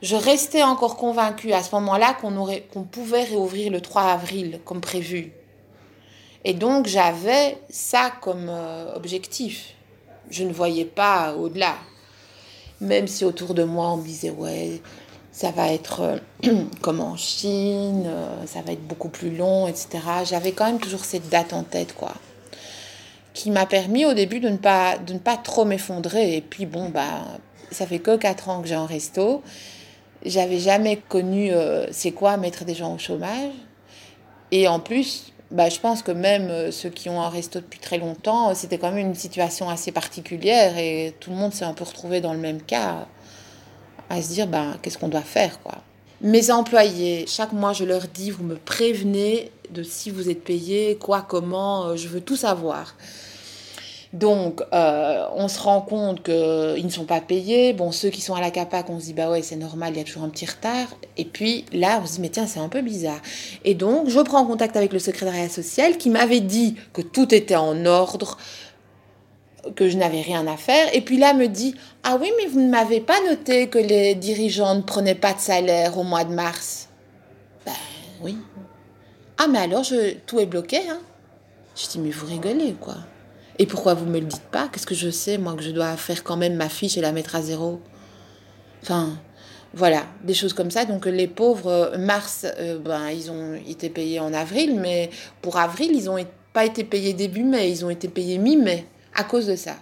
Je 0.00 0.14
restais 0.14 0.62
encore 0.62 0.96
convaincue 0.96 1.52
à 1.52 1.64
ce 1.64 1.74
moment-là 1.74 2.14
qu'on 2.20 2.36
aurait, 2.36 2.68
qu'on 2.72 2.84
pouvait 2.84 3.24
réouvrir 3.24 3.72
le 3.72 3.80
3 3.80 4.02
avril 4.02 4.60
comme 4.64 4.80
prévu. 4.80 5.32
Et 6.44 6.54
donc 6.54 6.86
j'avais 6.86 7.58
ça 7.70 8.12
comme 8.20 8.48
euh, 8.48 8.94
objectif. 8.94 9.74
Je 10.30 10.44
ne 10.44 10.52
voyais 10.52 10.84
pas 10.84 11.34
au-delà. 11.34 11.74
Même 12.84 13.08
si 13.08 13.24
autour 13.24 13.54
de 13.54 13.64
moi 13.64 13.90
on 13.92 13.96
me 13.96 14.04
disait 14.04 14.30
ouais, 14.30 14.80
ça 15.34 15.50
va 15.50 15.72
être 15.72 16.00
euh, 16.00 16.18
comme 16.80 17.00
en 17.00 17.16
Chine, 17.16 18.04
euh, 18.06 18.46
ça 18.46 18.62
va 18.62 18.72
être 18.72 18.86
beaucoup 18.86 19.08
plus 19.08 19.34
long, 19.36 19.66
etc. 19.66 19.98
J'avais 20.24 20.52
quand 20.52 20.66
même 20.66 20.78
toujours 20.78 21.04
cette 21.04 21.28
date 21.28 21.52
en 21.52 21.64
tête, 21.64 21.92
quoi. 21.92 22.12
Qui 23.32 23.50
m'a 23.50 23.66
permis 23.66 24.06
au 24.06 24.14
début 24.14 24.38
de 24.38 24.48
ne 24.48 24.56
pas, 24.56 24.96
de 24.96 25.12
ne 25.12 25.18
pas 25.18 25.36
trop 25.36 25.64
m'effondrer. 25.64 26.36
Et 26.36 26.40
puis 26.40 26.66
bon, 26.66 26.88
bah, 26.88 27.24
ça 27.72 27.84
fait 27.84 27.98
que 27.98 28.16
4 28.16 28.48
ans 28.48 28.62
que 28.62 28.68
j'ai 28.68 28.76
un 28.76 28.86
resto. 28.86 29.42
J'avais 30.24 30.60
jamais 30.60 30.98
connu 31.08 31.50
euh, 31.50 31.86
c'est 31.90 32.12
quoi 32.12 32.36
mettre 32.36 32.64
des 32.64 32.74
gens 32.74 32.94
au 32.94 32.98
chômage. 32.98 33.50
Et 34.52 34.68
en 34.68 34.78
plus, 34.78 35.32
bah, 35.50 35.68
je 35.68 35.78
pense 35.78 36.02
que 36.02 36.10
même 36.10 36.48
euh, 36.48 36.70
ceux 36.70 36.90
qui 36.90 37.08
ont 37.08 37.20
un 37.20 37.28
resto 37.28 37.60
depuis 37.60 37.78
très 37.78 37.98
longtemps, 37.98 38.50
euh, 38.50 38.54
c'était 38.54 38.78
quand 38.78 38.90
même 38.90 39.06
une 39.06 39.14
situation 39.14 39.68
assez 39.68 39.92
particulière 39.92 40.78
et 40.78 41.14
tout 41.20 41.30
le 41.30 41.36
monde 41.36 41.52
s'est 41.52 41.64
un 41.64 41.74
peu 41.74 41.84
retrouvé 41.84 42.20
dans 42.20 42.32
le 42.32 42.38
même 42.38 42.62
cas, 42.62 43.06
à 44.10 44.22
se 44.22 44.28
dire 44.28 44.46
bah, 44.46 44.74
qu'est-ce 44.82 44.98
qu'on 44.98 45.08
doit 45.08 45.20
faire 45.20 45.60
quoi. 45.62 45.76
Mes 46.20 46.50
employés, 46.50 47.26
chaque 47.28 47.52
mois 47.52 47.72
je 47.72 47.84
leur 47.84 48.08
dis, 48.08 48.30
vous 48.30 48.44
me 48.44 48.56
prévenez 48.56 49.50
de 49.70 49.82
si 49.82 50.10
vous 50.10 50.30
êtes 50.30 50.42
payé, 50.42 50.96
quoi, 50.96 51.22
comment, 51.22 51.86
euh, 51.86 51.96
je 51.96 52.08
veux 52.08 52.20
tout 52.20 52.36
savoir. 52.36 52.94
Donc, 54.14 54.62
euh, 54.72 55.26
on 55.34 55.48
se 55.48 55.58
rend 55.58 55.80
compte 55.80 56.22
qu'ils 56.22 56.84
ne 56.84 56.88
sont 56.88 57.04
pas 57.04 57.20
payés. 57.20 57.72
Bon, 57.72 57.90
ceux 57.90 58.10
qui 58.10 58.20
sont 58.20 58.36
à 58.36 58.40
la 58.40 58.52
CAPAC, 58.52 58.88
on 58.88 59.00
se 59.00 59.06
dit, 59.06 59.12
bah 59.12 59.28
ouais, 59.28 59.42
c'est 59.42 59.56
normal, 59.56 59.92
il 59.92 59.98
y 59.98 60.00
a 60.00 60.04
toujours 60.04 60.22
un 60.22 60.28
petit 60.28 60.46
retard. 60.46 60.86
Et 61.16 61.24
puis 61.24 61.64
là, 61.72 61.98
on 62.00 62.06
se 62.06 62.12
dit, 62.14 62.20
mais 62.20 62.28
tiens, 62.28 62.46
c'est 62.46 62.60
un 62.60 62.68
peu 62.68 62.80
bizarre. 62.80 63.20
Et 63.64 63.74
donc, 63.74 64.08
je 64.08 64.20
prends 64.20 64.46
contact 64.46 64.76
avec 64.76 64.92
le 64.92 65.00
secrétariat 65.00 65.48
social 65.48 65.98
qui 65.98 66.10
m'avait 66.10 66.38
dit 66.38 66.76
que 66.92 67.02
tout 67.02 67.34
était 67.34 67.56
en 67.56 67.86
ordre, 67.86 68.38
que 69.74 69.88
je 69.88 69.96
n'avais 69.96 70.20
rien 70.20 70.46
à 70.46 70.56
faire. 70.56 70.94
Et 70.94 71.00
puis 71.00 71.18
là, 71.18 71.34
me 71.34 71.48
dit, 71.48 71.74
ah 72.04 72.16
oui, 72.20 72.30
mais 72.38 72.46
vous 72.46 72.60
ne 72.60 72.70
m'avez 72.70 73.00
pas 73.00 73.18
noté 73.28 73.66
que 73.66 73.78
les 73.78 74.14
dirigeants 74.14 74.76
ne 74.76 74.82
prenaient 74.82 75.16
pas 75.16 75.32
de 75.32 75.40
salaire 75.40 75.98
au 75.98 76.04
mois 76.04 76.22
de 76.22 76.32
mars. 76.32 76.88
Ben 77.66 77.72
oui. 78.22 78.38
Ah, 79.38 79.48
mais 79.48 79.58
alors, 79.58 79.82
tout 80.24 80.38
est 80.38 80.46
bloqué, 80.46 80.88
hein. 80.88 81.00
Je 81.74 81.88
dis, 81.88 81.98
mais 81.98 82.10
vous 82.10 82.26
rigolez, 82.26 82.76
quoi. 82.80 82.94
Et 83.58 83.66
pourquoi 83.66 83.94
vous 83.94 84.06
me 84.06 84.18
le 84.18 84.26
dites 84.26 84.42
pas? 84.50 84.68
Qu'est-ce 84.68 84.86
que 84.86 84.94
je 84.94 85.10
sais, 85.10 85.38
moi, 85.38 85.54
que 85.54 85.62
je 85.62 85.70
dois 85.70 85.96
faire 85.96 86.24
quand 86.24 86.36
même 86.36 86.56
ma 86.56 86.68
fiche 86.68 86.96
et 86.96 87.00
la 87.00 87.12
mettre 87.12 87.36
à 87.36 87.42
zéro? 87.42 87.80
Enfin, 88.82 89.16
voilà, 89.72 90.04
des 90.22 90.34
choses 90.34 90.52
comme 90.52 90.70
ça. 90.70 90.84
Donc 90.84 91.06
les 91.06 91.28
pauvres, 91.28 91.70
euh, 91.70 91.98
mars, 91.98 92.46
euh, 92.58 92.78
ben, 92.78 93.10
ils 93.10 93.30
ont 93.30 93.54
été 93.54 93.88
payés 93.90 94.20
en 94.20 94.32
avril, 94.32 94.78
mais 94.80 95.10
pour 95.42 95.56
avril, 95.56 95.92
ils 95.94 96.04
n'ont 96.04 96.24
pas 96.52 96.64
été 96.64 96.84
payés 96.84 97.12
début 97.12 97.44
mai, 97.44 97.70
ils 97.70 97.84
ont 97.84 97.90
été 97.90 98.08
payés 98.08 98.38
mi-mai 98.38 98.86
à 99.14 99.24
cause 99.24 99.46
de 99.46 99.56
ça. 99.56 99.76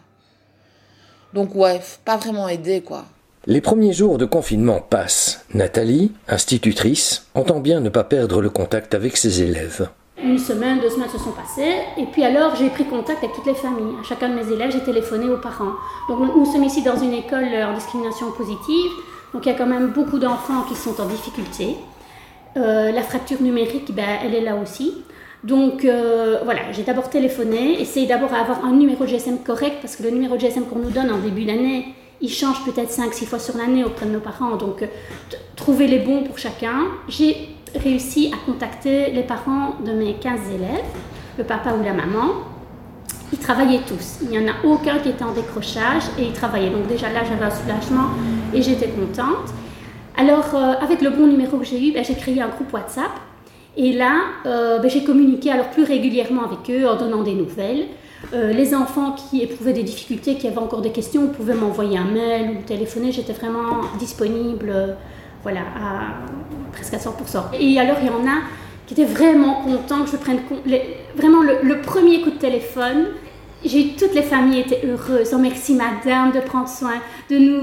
Donc 1.35 1.55
ouais, 1.55 1.81
pas 2.05 2.17
vraiment 2.17 2.49
aidé, 2.49 2.83
quoi. 2.83 3.07
Les 3.47 3.61
premiers 3.61 3.93
jours 3.93 4.19
de 4.19 4.25
confinement 4.25 4.81
passent. 4.81 5.45
Nathalie, 5.53 6.13
institutrice, 6.29 7.27
entend 7.35 7.59
bien 7.59 7.81
ne 7.81 7.89
pas 7.89 8.05
perdre 8.05 8.41
le 8.41 8.51
contact 8.51 8.95
avec 8.95 9.17
ses 9.17 9.43
élèves. 9.43 9.89
Une 10.25 10.39
semaine, 10.39 10.79
deux 10.79 10.91
semaines 10.91 11.09
se 11.09 11.19
sont 11.19 11.33
passées, 11.33 11.75
et 11.97 12.05
puis 12.07 12.23
alors 12.23 12.55
j'ai 12.55 12.69
pris 12.69 12.85
contact 12.85 13.25
avec 13.25 13.35
toutes 13.35 13.47
les 13.47 13.55
familles. 13.55 13.95
À 14.01 14.05
chacun 14.05 14.29
de 14.29 14.35
mes 14.35 14.53
élèves, 14.53 14.71
j'ai 14.71 14.81
téléphoné 14.81 15.29
aux 15.29 15.39
parents. 15.39 15.73
Donc 16.09 16.21
nous, 16.21 16.45
sommes 16.45 16.63
ici 16.63 16.83
dans 16.83 16.97
une 16.97 17.13
école 17.13 17.49
euh, 17.53 17.67
en 17.67 17.75
discrimination 17.75 18.31
positive, 18.31 18.91
donc 19.35 19.45
il 19.47 19.49
y 19.49 19.53
a 19.53 19.59
quand 19.59 19.67
même 19.67 19.89
beaucoup 19.89 20.21
d'enfants 20.21 20.63
qui 20.69 20.77
sont 20.77 21.01
en 21.01 21.07
difficulté. 21.07 21.77
Euh, 22.57 22.93
la 22.93 23.03
fracture 23.03 23.43
numérique, 23.43 23.93
ben, 23.93 24.19
elle 24.25 24.35
est 24.35 24.43
là 24.43 24.55
aussi. 24.57 24.95
Donc 25.43 25.85
euh, 25.85 26.39
voilà, 26.45 26.71
j'ai 26.71 26.85
d'abord 26.85 27.11
téléphoné, 27.11 27.81
essayé 27.81 28.07
d'abord 28.07 28.31
d'avoir 28.31 28.65
un 28.65 28.73
numéro 28.73 29.05
de 29.05 29.09
GSM 29.09 29.39
correct, 29.39 29.79
parce 29.81 29.97
que 29.97 30.05
le 30.05 30.11
numéro 30.11 30.37
de 30.37 30.41
GSM 30.41 30.67
qu'on 30.67 30.79
nous 30.79 30.91
donne 30.91 31.11
en 31.11 31.19
début 31.19 31.45
d'année, 31.45 31.95
il 32.21 32.31
change 32.31 32.65
peut-être 32.65 32.93
5-6 32.93 33.27
fois 33.27 33.41
sur 33.41 33.57
l'année 33.57 33.83
auprès 33.83 34.07
de 34.07 34.13
nos 34.13 34.21
parents. 34.21 34.55
Donc 34.55 34.85
trouver 35.57 35.89
les 35.89 35.99
bons 35.99 36.23
pour 36.23 36.39
chacun. 36.39 36.85
J'ai 37.09 37.49
réussi 37.75 38.33
à 38.33 38.47
contacter 38.47 39.11
les 39.11 39.23
parents 39.23 39.75
de 39.85 39.93
mes 39.93 40.15
15 40.15 40.41
élèves, 40.55 40.85
le 41.39 41.45
papa 41.45 41.75
ou 41.79 41.83
la 41.83 41.93
maman. 41.93 42.33
Ils 43.33 43.39
travaillaient 43.39 43.81
tous. 43.87 44.19
Il 44.23 44.29
n'y 44.29 44.39
en 44.39 44.49
a 44.49 44.65
aucun 44.65 44.99
qui 44.99 45.09
était 45.09 45.25
en 45.25 45.33
décrochage 45.33 46.03
et 46.19 46.25
ils 46.25 46.33
travaillaient. 46.33 46.71
Donc 46.71 46.87
déjà 46.87 47.09
là, 47.11 47.21
j'avais 47.25 47.45
un 47.45 47.51
soulagement 47.51 48.09
et 48.53 48.61
j'étais 48.61 48.89
contente. 48.89 49.53
Alors, 50.17 50.55
euh, 50.55 50.75
avec 50.81 51.01
le 51.01 51.11
bon 51.11 51.27
numéro 51.27 51.57
que 51.59 51.65
j'ai 51.65 51.89
eu, 51.89 51.93
ben, 51.93 52.05
j'ai 52.05 52.15
créé 52.15 52.41
un 52.43 52.49
groupe 52.49 52.73
WhatsApp. 52.73 53.11
Et 53.77 53.93
là, 53.93 54.13
euh, 54.45 54.79
ben, 54.79 54.91
j'ai 54.91 55.03
communiqué 55.03 55.51
alors 55.51 55.71
plus 55.71 55.85
régulièrement 55.85 56.43
avec 56.45 56.71
eux 56.71 56.87
en 56.87 56.97
donnant 56.97 57.23
des 57.23 57.35
nouvelles. 57.35 57.87
Euh, 58.35 58.53
les 58.53 58.75
enfants 58.75 59.13
qui 59.13 59.43
éprouvaient 59.43 59.73
des 59.73 59.83
difficultés, 59.83 60.37
qui 60.37 60.47
avaient 60.47 60.59
encore 60.59 60.83
des 60.83 60.93
questions, 60.93 61.29
pouvaient 61.29 61.55
m'envoyer 61.55 61.97
un 61.97 62.05
mail 62.05 62.51
ou 62.51 62.63
téléphoner. 62.67 63.13
J'étais 63.13 63.33
vraiment 63.33 63.81
disponible, 63.99 64.97
voilà, 65.43 65.61
presque 66.73 66.95
à 66.95 66.99
100%. 66.99 67.59
Et 67.59 67.79
alors, 67.79 67.97
il 68.01 68.07
y 68.07 68.11
en 68.11 68.27
a 68.27 68.43
qui 68.87 68.95
étaient 68.95 69.05
vraiment 69.05 69.63
contents 69.63 70.05
que 70.05 70.11
je 70.11 70.17
prenne 70.17 70.41
vraiment 71.17 71.43
le, 71.43 71.81
premier 71.81 72.21
coup 72.21 72.31
de 72.31 72.39
téléphone. 72.39 73.09
J'ai 73.65 73.95
toutes 73.99 74.15
les 74.15 74.23
familles 74.23 74.61
étaient 74.61 74.85
heureuses. 74.85 75.31
Oh, 75.33 75.39
merci 75.39 75.75
madame 75.75 76.33
de 76.33 76.41
prendre 76.41 76.69
soin 76.69 76.95
de 77.31 77.39
nous, 77.39 77.61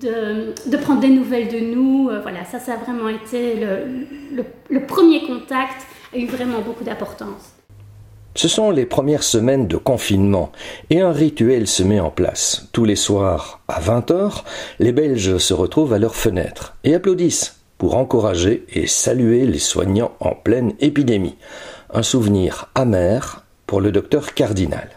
de, 0.00 0.76
prendre 0.76 1.00
des 1.00 1.08
nouvelles 1.08 1.48
de 1.48 1.74
nous. 1.74 2.08
Euh, 2.08 2.20
voilà, 2.20 2.44
ça, 2.44 2.60
ça 2.60 2.74
a 2.74 2.76
vraiment 2.76 3.08
été 3.08 3.56
le, 3.56 4.44
le 4.68 4.86
premier 4.86 5.26
contact 5.26 5.86
a 6.12 6.18
eu 6.18 6.26
vraiment 6.26 6.60
beaucoup 6.60 6.84
d'importance. 6.84 7.59
Ce 8.36 8.46
sont 8.46 8.70
les 8.70 8.86
premières 8.86 9.24
semaines 9.24 9.66
de 9.66 9.76
confinement 9.76 10.52
et 10.88 11.00
un 11.00 11.12
rituel 11.12 11.66
se 11.66 11.82
met 11.82 11.98
en 11.98 12.10
place. 12.10 12.68
Tous 12.72 12.84
les 12.84 12.96
soirs, 12.96 13.60
à 13.66 13.80
20h, 13.80 14.44
les 14.78 14.92
Belges 14.92 15.38
se 15.38 15.52
retrouvent 15.52 15.92
à 15.92 15.98
leur 15.98 16.14
fenêtre 16.14 16.76
et 16.84 16.94
applaudissent. 16.94 17.56
pour 17.78 17.96
encourager 17.96 18.66
et 18.68 18.86
saluer 18.86 19.46
les 19.46 19.58
soignants 19.58 20.12
en 20.20 20.34
pleine 20.34 20.74
épidémie. 20.80 21.36
Un 21.94 22.02
souvenir 22.02 22.68
amer 22.74 23.42
pour 23.66 23.80
le 23.80 23.90
docteur 23.90 24.34
Cardinal. 24.34 24.90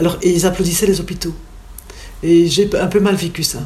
Alors, 0.00 0.18
ils 0.20 0.44
applaudissaient 0.44 0.88
les 0.88 1.00
hôpitaux. 1.00 1.32
Et 2.24 2.48
j'ai 2.48 2.68
un 2.76 2.88
peu 2.88 2.98
mal 2.98 3.14
vécu 3.14 3.44
ça. 3.44 3.60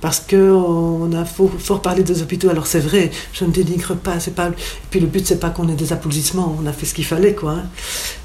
Parce 0.00 0.20
qu'on 0.20 1.10
a 1.12 1.24
fort, 1.24 1.80
parlé 1.80 2.02
des 2.02 2.22
hôpitaux. 2.22 2.48
Alors 2.50 2.66
c'est 2.66 2.80
vrai, 2.80 3.10
je 3.32 3.44
ne 3.44 3.50
dénigre 3.50 3.94
pas. 3.96 4.20
C'est 4.20 4.34
pas. 4.34 4.48
Et 4.48 4.52
puis 4.90 5.00
le 5.00 5.06
but 5.06 5.26
c'est 5.26 5.40
pas 5.40 5.50
qu'on 5.50 5.68
ait 5.68 5.74
des 5.74 5.92
applaudissements. 5.92 6.56
On 6.62 6.66
a 6.66 6.72
fait 6.72 6.86
ce 6.86 6.94
qu'il 6.94 7.04
fallait, 7.04 7.34
quoi. 7.34 7.52
Hein. 7.52 7.64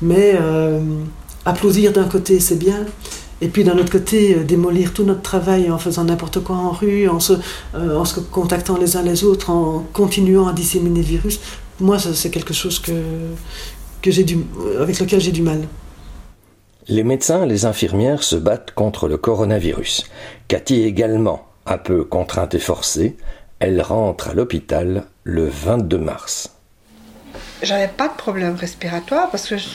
Mais 0.01 0.35
euh, 0.39 0.81
applaudir 1.45 1.93
d'un 1.93 2.07
côté 2.07 2.39
c'est 2.39 2.57
bien. 2.57 2.85
Et 3.41 3.47
puis 3.47 3.63
d'un 3.63 3.77
autre 3.77 3.91
côté, 3.91 4.35
euh, 4.35 4.43
démolir 4.43 4.93
tout 4.93 5.03
notre 5.03 5.23
travail 5.23 5.71
en 5.71 5.79
faisant 5.79 6.03
n'importe 6.03 6.41
quoi 6.41 6.55
en 6.55 6.71
rue, 6.71 7.09
en 7.09 7.19
se, 7.19 7.33
euh, 7.73 7.97
en 7.97 8.05
se 8.05 8.19
contactant 8.19 8.77
les 8.77 8.95
uns 8.95 9.01
les 9.01 9.23
autres, 9.23 9.49
en 9.49 9.83
continuant 9.93 10.47
à 10.47 10.53
disséminer 10.53 10.99
le 10.99 11.05
virus, 11.05 11.39
moi 11.79 11.97
c'est 11.97 12.29
quelque 12.29 12.53
chose 12.53 12.77
que, 12.79 12.91
que 14.03 14.21
du, 14.21 14.37
avec 14.79 14.99
lequel 14.99 15.19
j'ai 15.19 15.31
du 15.31 15.41
mal. 15.41 15.67
Les 16.87 17.03
médecins 17.03 17.47
les 17.47 17.65
infirmières 17.65 18.21
se 18.21 18.35
battent 18.35 18.73
contre 18.75 19.07
le 19.07 19.17
coronavirus. 19.17 20.03
Cathy 20.47 20.83
également, 20.83 21.47
un 21.71 21.77
peu 21.77 22.03
contrainte 22.03 22.53
et 22.53 22.59
forcée, 22.59 23.15
elle 23.59 23.81
rentre 23.81 24.29
à 24.29 24.33
l'hôpital 24.33 25.05
le 25.23 25.47
22 25.47 25.97
mars. 25.97 26.55
J'avais 27.61 27.87
pas 27.87 28.09
de 28.09 28.15
problème 28.15 28.55
respiratoire 28.55 29.29
parce 29.29 29.47
que 29.47 29.57
je, 29.57 29.67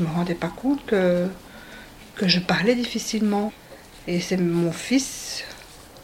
ne 0.00 0.06
me 0.06 0.12
rendais 0.12 0.34
pas 0.34 0.48
compte 0.54 0.84
que, 0.86 1.26
que 2.16 2.28
je 2.28 2.40
parlais 2.40 2.74
difficilement. 2.74 3.52
Et 4.06 4.20
c'est 4.20 4.36
mon 4.36 4.72
fils, 4.72 5.44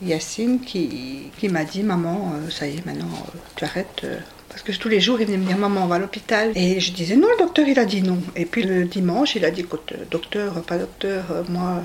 Yacine, 0.02 0.61
qui, 0.61 1.30
qui 1.38 1.49
m'a 1.49 1.64
dit 1.64 1.82
Maman, 1.82 2.32
euh, 2.35 2.50
ça 2.50 2.66
y 2.66 2.76
est, 2.76 2.87
maintenant 2.87 3.06
euh, 3.06 3.38
tu 3.56 3.64
arrêtes. 3.64 4.02
Euh, 4.04 4.18
parce 4.49 4.62
que 4.62 4.73
tous 4.73 4.88
les 4.88 5.00
jours, 5.00 5.20
il 5.20 5.26
venait 5.26 5.38
me 5.38 5.47
dire 5.47 5.59
Maman, 5.59 5.85
on 5.85 5.87
va 5.87 5.97
à 5.97 5.99
l'hôpital. 5.99 6.52
Et 6.56 6.80
je 6.80 6.92
disais 6.92 7.16
Non, 7.16 7.28
le 7.28 7.38
docteur, 7.44 7.68
il 7.68 7.78
a 7.78 7.85
dit 7.85 8.02
non. 8.02 8.18
Et 8.35 8.44
puis 8.44 8.62
le 8.62 8.85
dimanche, 8.85 9.37
il 9.37 9.44
a 9.44 9.50
dit 9.50 9.61
Écoute, 9.61 9.94
docteur, 10.11 10.61
pas 10.62 10.78
docteur, 10.78 11.44
moi, 11.49 11.82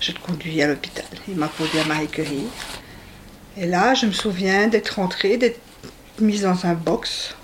je 0.00 0.12
te 0.12 0.20
conduis 0.20 0.62
à 0.62 0.66
l'hôpital. 0.66 1.04
Il 1.28 1.36
m'a 1.36 1.48
conduit 1.48 1.78
à 1.78 1.84
Marie 1.84 2.08
Curie. 2.08 2.46
Et 3.56 3.66
là, 3.66 3.94
je 3.94 4.06
me 4.06 4.12
souviens 4.12 4.68
d'être 4.68 4.96
rentrée, 4.96 5.36
d'être 5.36 5.60
mise 6.20 6.42
dans 6.42 6.66
un 6.66 6.74
box. 6.74 7.34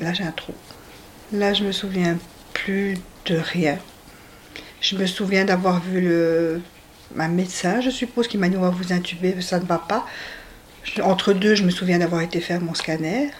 Là, 0.00 0.12
j'ai 0.12 0.24
un 0.24 0.32
trou. 0.32 0.54
Là, 1.32 1.54
je 1.54 1.64
me 1.64 1.72
souviens 1.72 2.18
plus 2.52 2.96
de 3.26 3.36
rien. 3.36 3.78
Je 4.80 4.96
me 4.96 5.06
souviens 5.06 5.44
d'avoir 5.44 5.80
vu 5.80 6.00
le, 6.00 6.60
un 7.18 7.28
médecin, 7.28 7.80
je 7.80 7.90
suppose, 7.90 8.28
qui 8.28 8.38
m'a 8.38 8.48
dit 8.48 8.56
on 8.56 8.62
va 8.62 8.70
vous 8.70 8.92
intuber, 8.92 9.40
ça 9.40 9.58
ne 9.58 9.66
va 9.66 9.78
pas. 9.78 10.06
Entre 11.02 11.32
deux, 11.32 11.54
je 11.54 11.64
me 11.64 11.70
souviens 11.70 11.98
d'avoir 11.98 12.22
été 12.22 12.40
faire 12.40 12.60
mon 12.60 12.74
scanner 12.74 13.30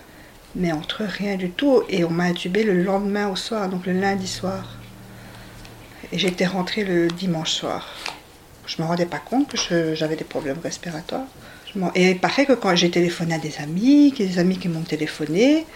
mais 0.55 0.73
entre 0.73 1.05
rien 1.05 1.37
du 1.37 1.51
tout. 1.51 1.83
Et 1.89 2.05
on 2.05 2.11
m'a 2.11 2.25
intubé 2.25 2.65
le 2.65 2.83
lendemain 2.83 3.29
au 3.29 3.37
soir, 3.37 3.69
donc 3.69 3.87
le 3.87 3.93
lundi 3.93 4.27
soir. 4.27 4.77
Et 6.13 6.19
j'étais 6.19 6.47
rentrée 6.47 6.85
le 6.85 7.09
dimanche 7.09 7.53
soir. 7.53 7.95
Je 8.69 8.77
ne 8.79 8.83
me 8.83 8.89
rendais 8.89 9.07
pas 9.07 9.19
compte 9.19 9.55
que 9.69 9.95
j'avais 9.95 10.15
des 10.17 10.25
problèmes 10.25 10.59
respiratoires. 10.63 11.27
Et 11.95 12.11
il 12.11 12.19
paraît 12.19 12.47
que 12.47 12.53
quand 12.53 12.75
j'ai 12.77 12.91
téléphoné 12.91 13.35
à 13.35 13.39
des 13.39 13.57
amis, 13.59 14.13
des 14.13 14.39
amis 14.39 14.59
qui 14.59 14.69
m'ont 14.69 14.83
téléphoné, 14.83 15.67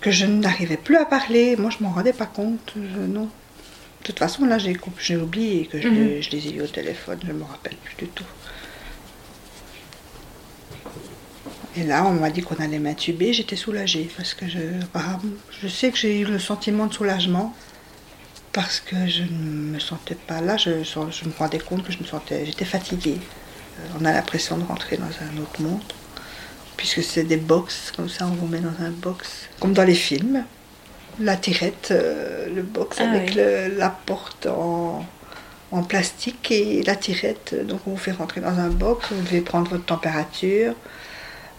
que 0.00 0.10
je 0.10 0.24
n'arrivais 0.26 0.76
plus 0.76 0.96
à 0.96 1.04
parler. 1.04 1.56
Moi, 1.56 1.70
je 1.70 1.82
ne 1.82 1.88
m'en 1.88 1.94
rendais 1.94 2.12
pas 2.12 2.26
compte. 2.26 2.74
non. 2.76 3.24
De 3.24 4.04
toute 4.04 4.18
façon, 4.20 4.46
là, 4.46 4.56
j'ai 4.58 5.16
oublié 5.16 5.66
que 5.66 5.80
je, 5.80 5.88
mhm. 5.88 6.22
je 6.22 6.30
les 6.30 6.46
ai 6.46 6.54
eu 6.54 6.62
au 6.62 6.66
téléphone. 6.66 7.18
Je 7.26 7.32
ne 7.32 7.38
me 7.38 7.44
rappelle 7.44 7.74
plus 7.76 8.06
du 8.06 8.10
tout. 8.10 8.24
Et 11.76 11.84
là, 11.84 12.04
on 12.06 12.12
m'a 12.12 12.30
dit 12.30 12.40
qu'on 12.42 12.56
allait 12.56 12.78
m'intuber, 12.78 13.32
j'étais 13.32 13.56
soulagée 13.56 14.08
parce 14.16 14.34
que 14.34 14.48
je, 14.48 14.58
je 15.62 15.68
sais 15.68 15.90
que 15.90 15.98
j'ai 15.98 16.20
eu 16.20 16.24
le 16.24 16.38
sentiment 16.38 16.86
de 16.86 16.94
soulagement 16.94 17.54
parce 18.52 18.80
que 18.80 19.06
je 19.06 19.22
ne 19.22 19.72
me 19.72 19.78
sentais 19.78 20.14
pas 20.14 20.40
là, 20.40 20.56
je, 20.56 20.82
je 20.82 20.98
me 21.28 21.32
rendais 21.38 21.58
compte 21.58 21.84
que 21.84 21.92
je 21.92 21.98
me 21.98 22.04
sentais, 22.04 22.46
j'étais 22.46 22.64
fatiguée. 22.64 23.18
Euh, 23.78 23.98
on 24.00 24.04
a 24.04 24.12
l'impression 24.12 24.58
de 24.58 24.64
rentrer 24.64 24.96
dans 24.96 25.04
un 25.04 25.42
autre 25.42 25.60
monde 25.60 25.82
puisque 26.76 27.02
c'est 27.02 27.24
des 27.24 27.36
box, 27.36 27.92
comme 27.94 28.08
ça 28.08 28.26
on 28.26 28.34
vous 28.34 28.46
met 28.46 28.60
dans 28.60 28.84
un 28.84 28.90
box, 28.90 29.48
comme 29.60 29.74
dans 29.74 29.84
les 29.84 29.94
films. 29.94 30.44
La 31.20 31.36
tirette, 31.36 31.88
euh, 31.90 32.46
le 32.54 32.62
box 32.62 32.98
ah 33.00 33.10
avec 33.10 33.34
la 33.34 33.90
porte 33.90 34.46
en, 34.46 35.04
en 35.72 35.82
plastique 35.82 36.52
et 36.52 36.82
la 36.84 36.94
tirette, 36.94 37.54
donc 37.66 37.80
on 37.86 37.90
vous 37.90 37.96
fait 37.96 38.12
rentrer 38.12 38.40
dans 38.40 38.56
un 38.58 38.68
box, 38.68 39.08
vous 39.10 39.22
devez 39.22 39.40
prendre 39.40 39.68
votre 39.68 39.84
température, 39.84 40.74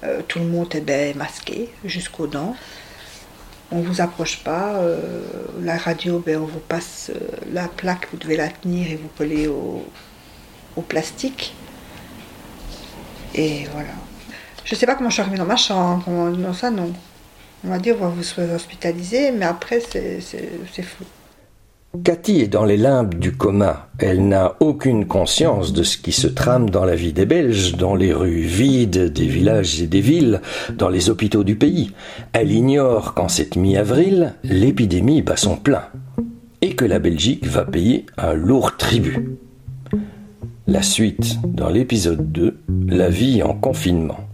euh, 0.05 0.21
tout 0.25 0.39
le 0.39 0.45
monde 0.45 0.73
est 0.73 0.81
bien 0.81 1.13
masqué 1.15 1.69
jusqu'aux 1.83 2.27
dents. 2.27 2.55
On 3.71 3.81
vous 3.81 4.01
approche 4.01 4.43
pas. 4.43 4.75
Euh, 4.77 5.21
la 5.61 5.77
radio, 5.77 6.19
ben, 6.19 6.37
on 6.37 6.45
vous 6.45 6.59
passe 6.59 7.11
euh, 7.13 7.19
la 7.51 7.67
plaque, 7.67 8.07
vous 8.11 8.17
devez 8.17 8.35
la 8.35 8.49
tenir 8.49 8.89
et 8.91 8.95
vous 8.95 9.09
coller 9.17 9.47
au, 9.47 9.85
plastique. 10.87 11.53
Et 13.35 13.67
voilà. 13.73 13.89
Je 14.63 14.73
ne 14.73 14.79
sais 14.79 14.85
pas 14.85 14.95
comment 14.95 15.09
je 15.09 15.15
suis 15.15 15.21
arrivée 15.21 15.37
dans 15.37 15.45
ma 15.45 15.57
chambre. 15.57 16.09
Non, 16.09 16.53
ça, 16.53 16.71
non. 16.71 16.93
On 17.65 17.67
m'a 17.67 17.79
dit, 17.79 17.91
on 17.91 17.97
va 17.97 18.07
vous 18.07 18.39
hospitaliser, 18.39 19.31
mais 19.31 19.45
après, 19.45 19.81
c'est 19.81 20.81
fou. 20.81 21.03
Cathy 22.03 22.41
est 22.41 22.47
dans 22.47 22.65
les 22.65 22.77
limbes 22.77 23.15
du 23.15 23.31
coma. 23.31 23.89
Elle 23.97 24.27
n'a 24.27 24.55
aucune 24.59 25.07
conscience 25.07 25.73
de 25.73 25.81
ce 25.81 25.97
qui 25.97 26.11
se 26.11 26.27
trame 26.27 26.69
dans 26.69 26.85
la 26.85 26.93
vie 26.93 27.13
des 27.13 27.25
Belges, 27.25 27.77
dans 27.77 27.95
les 27.95 28.13
rues 28.13 28.41
vides 28.41 29.11
des 29.11 29.25
villages 29.25 29.81
et 29.81 29.87
des 29.87 29.99
villes, 29.99 30.39
dans 30.71 30.89
les 30.89 31.09
hôpitaux 31.09 31.43
du 31.43 31.55
pays. 31.55 31.91
Elle 32.31 32.51
ignore 32.51 33.15
qu'en 33.15 33.27
cette 33.27 33.55
mi-avril, 33.55 34.35
l'épidémie 34.43 35.23
bat 35.23 35.35
son 35.35 35.57
plein 35.57 35.85
et 36.61 36.75
que 36.75 36.85
la 36.85 36.99
Belgique 36.99 37.47
va 37.47 37.65
payer 37.65 38.05
un 38.19 38.33
lourd 38.33 38.77
tribut. 38.77 39.37
La 40.67 40.83
suite 40.83 41.39
dans 41.43 41.69
l'épisode 41.69 42.31
2, 42.31 42.59
la 42.87 43.09
vie 43.09 43.41
en 43.41 43.55
confinement. 43.55 44.28